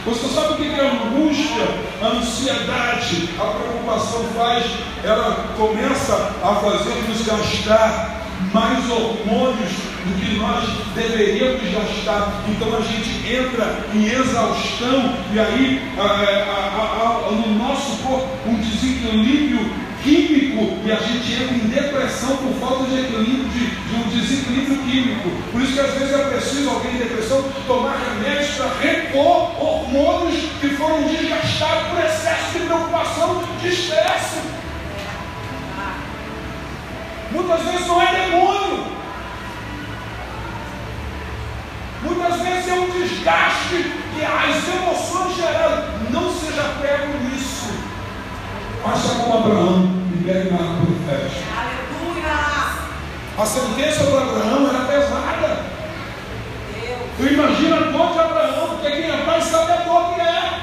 [0.05, 1.67] Você sabe o que é a angústia,
[2.01, 4.63] a ansiedade, a preocupação faz?
[5.03, 8.21] Ela começa a fazer-nos gastar
[8.53, 9.71] mais hormônios
[10.05, 12.43] do que nós deveríamos gastar.
[12.47, 18.55] Então a gente entra em exaustão e aí a, a, a, no nosso corpo um
[18.55, 24.09] desequilíbrio químico e a gente entra em depressão por falta de equilíbrio, de, de, um
[24.09, 25.29] desequilíbrio químico.
[25.51, 30.43] Por isso que às vezes é preciso alguém em depressão tomar remédios para repor hormônios
[30.59, 34.39] que foram desgastados por excesso de preocupação, de estresse.
[37.31, 38.85] Muitas vezes não é demônio.
[42.03, 46.01] Muitas vezes é um desgaste que as emoções geram.
[46.09, 47.50] Não seja pego nisso.
[48.83, 51.41] Faça como Abraão e pegue na água profética.
[51.55, 52.71] Aleluia!
[53.37, 55.71] A sentença para Abraão era pesada.
[57.17, 60.61] Tu imagina a dor de Abraão, porque quem é pai sabe a dor que é.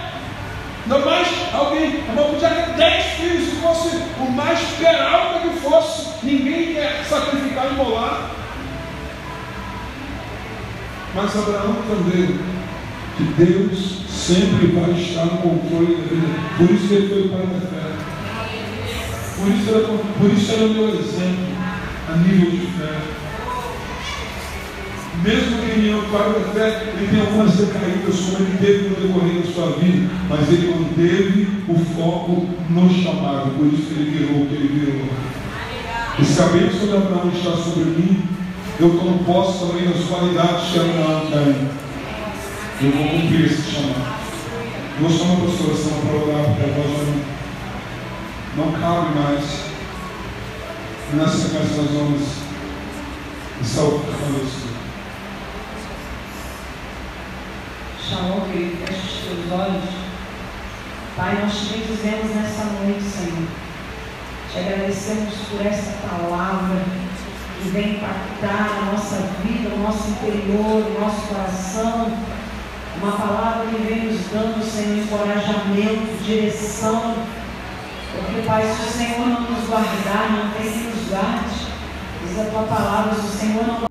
[0.82, 6.08] Ainda mais alguém, não podia ter dez filhos, se fosse o mais peralta que fosse,
[6.22, 8.30] ninguém quer sacrificar e molar.
[11.14, 12.38] Mas Abraão entendeu
[13.16, 16.28] que Deus sempre vai estar no controle da vida.
[16.56, 17.87] Por isso ele foi o pai da fé.
[19.38, 19.86] Por isso, era,
[20.18, 21.46] por isso era o meu exemplo
[22.12, 23.00] a nível de fé.
[25.22, 28.88] Mesmo que ele é o pai da fé, ele tem algumas recaídas como ele teve
[28.88, 34.10] no decorrer da sua vida, mas ele manteve o foco no chamado, por isso ele
[34.10, 35.08] virou o que ele virou.
[36.18, 38.22] E se a bênção de Abraão está sobre mim,
[38.80, 41.68] eu tomo posse também das qualidades que Abraão tem.
[42.80, 44.18] Eu vou cumprir esse chamado.
[45.00, 47.37] Vou chamar a pastora para orar, porque a voz
[48.58, 49.44] não, cabe mais.
[51.14, 52.22] Nessa sequência nós vamos
[53.62, 53.82] estar
[54.42, 54.68] isso.
[58.02, 59.84] Shalom, querido, feche os teus olhos.
[61.16, 63.48] Pai, nós te bendizemos nessa noite, Senhor.
[64.50, 66.82] Te agradecemos por essa palavra
[67.62, 72.12] que vem impactar a nossa vida, o nosso interior, o nosso coração.
[73.00, 77.37] Uma palavra que vem nos dando, Senhor, encorajamento, direção.
[78.12, 81.68] Porque, Pai, se o Senhor não nos guardar, não tem que nos guarde.
[82.26, 83.87] Diz a tua palavra, se o Senhor não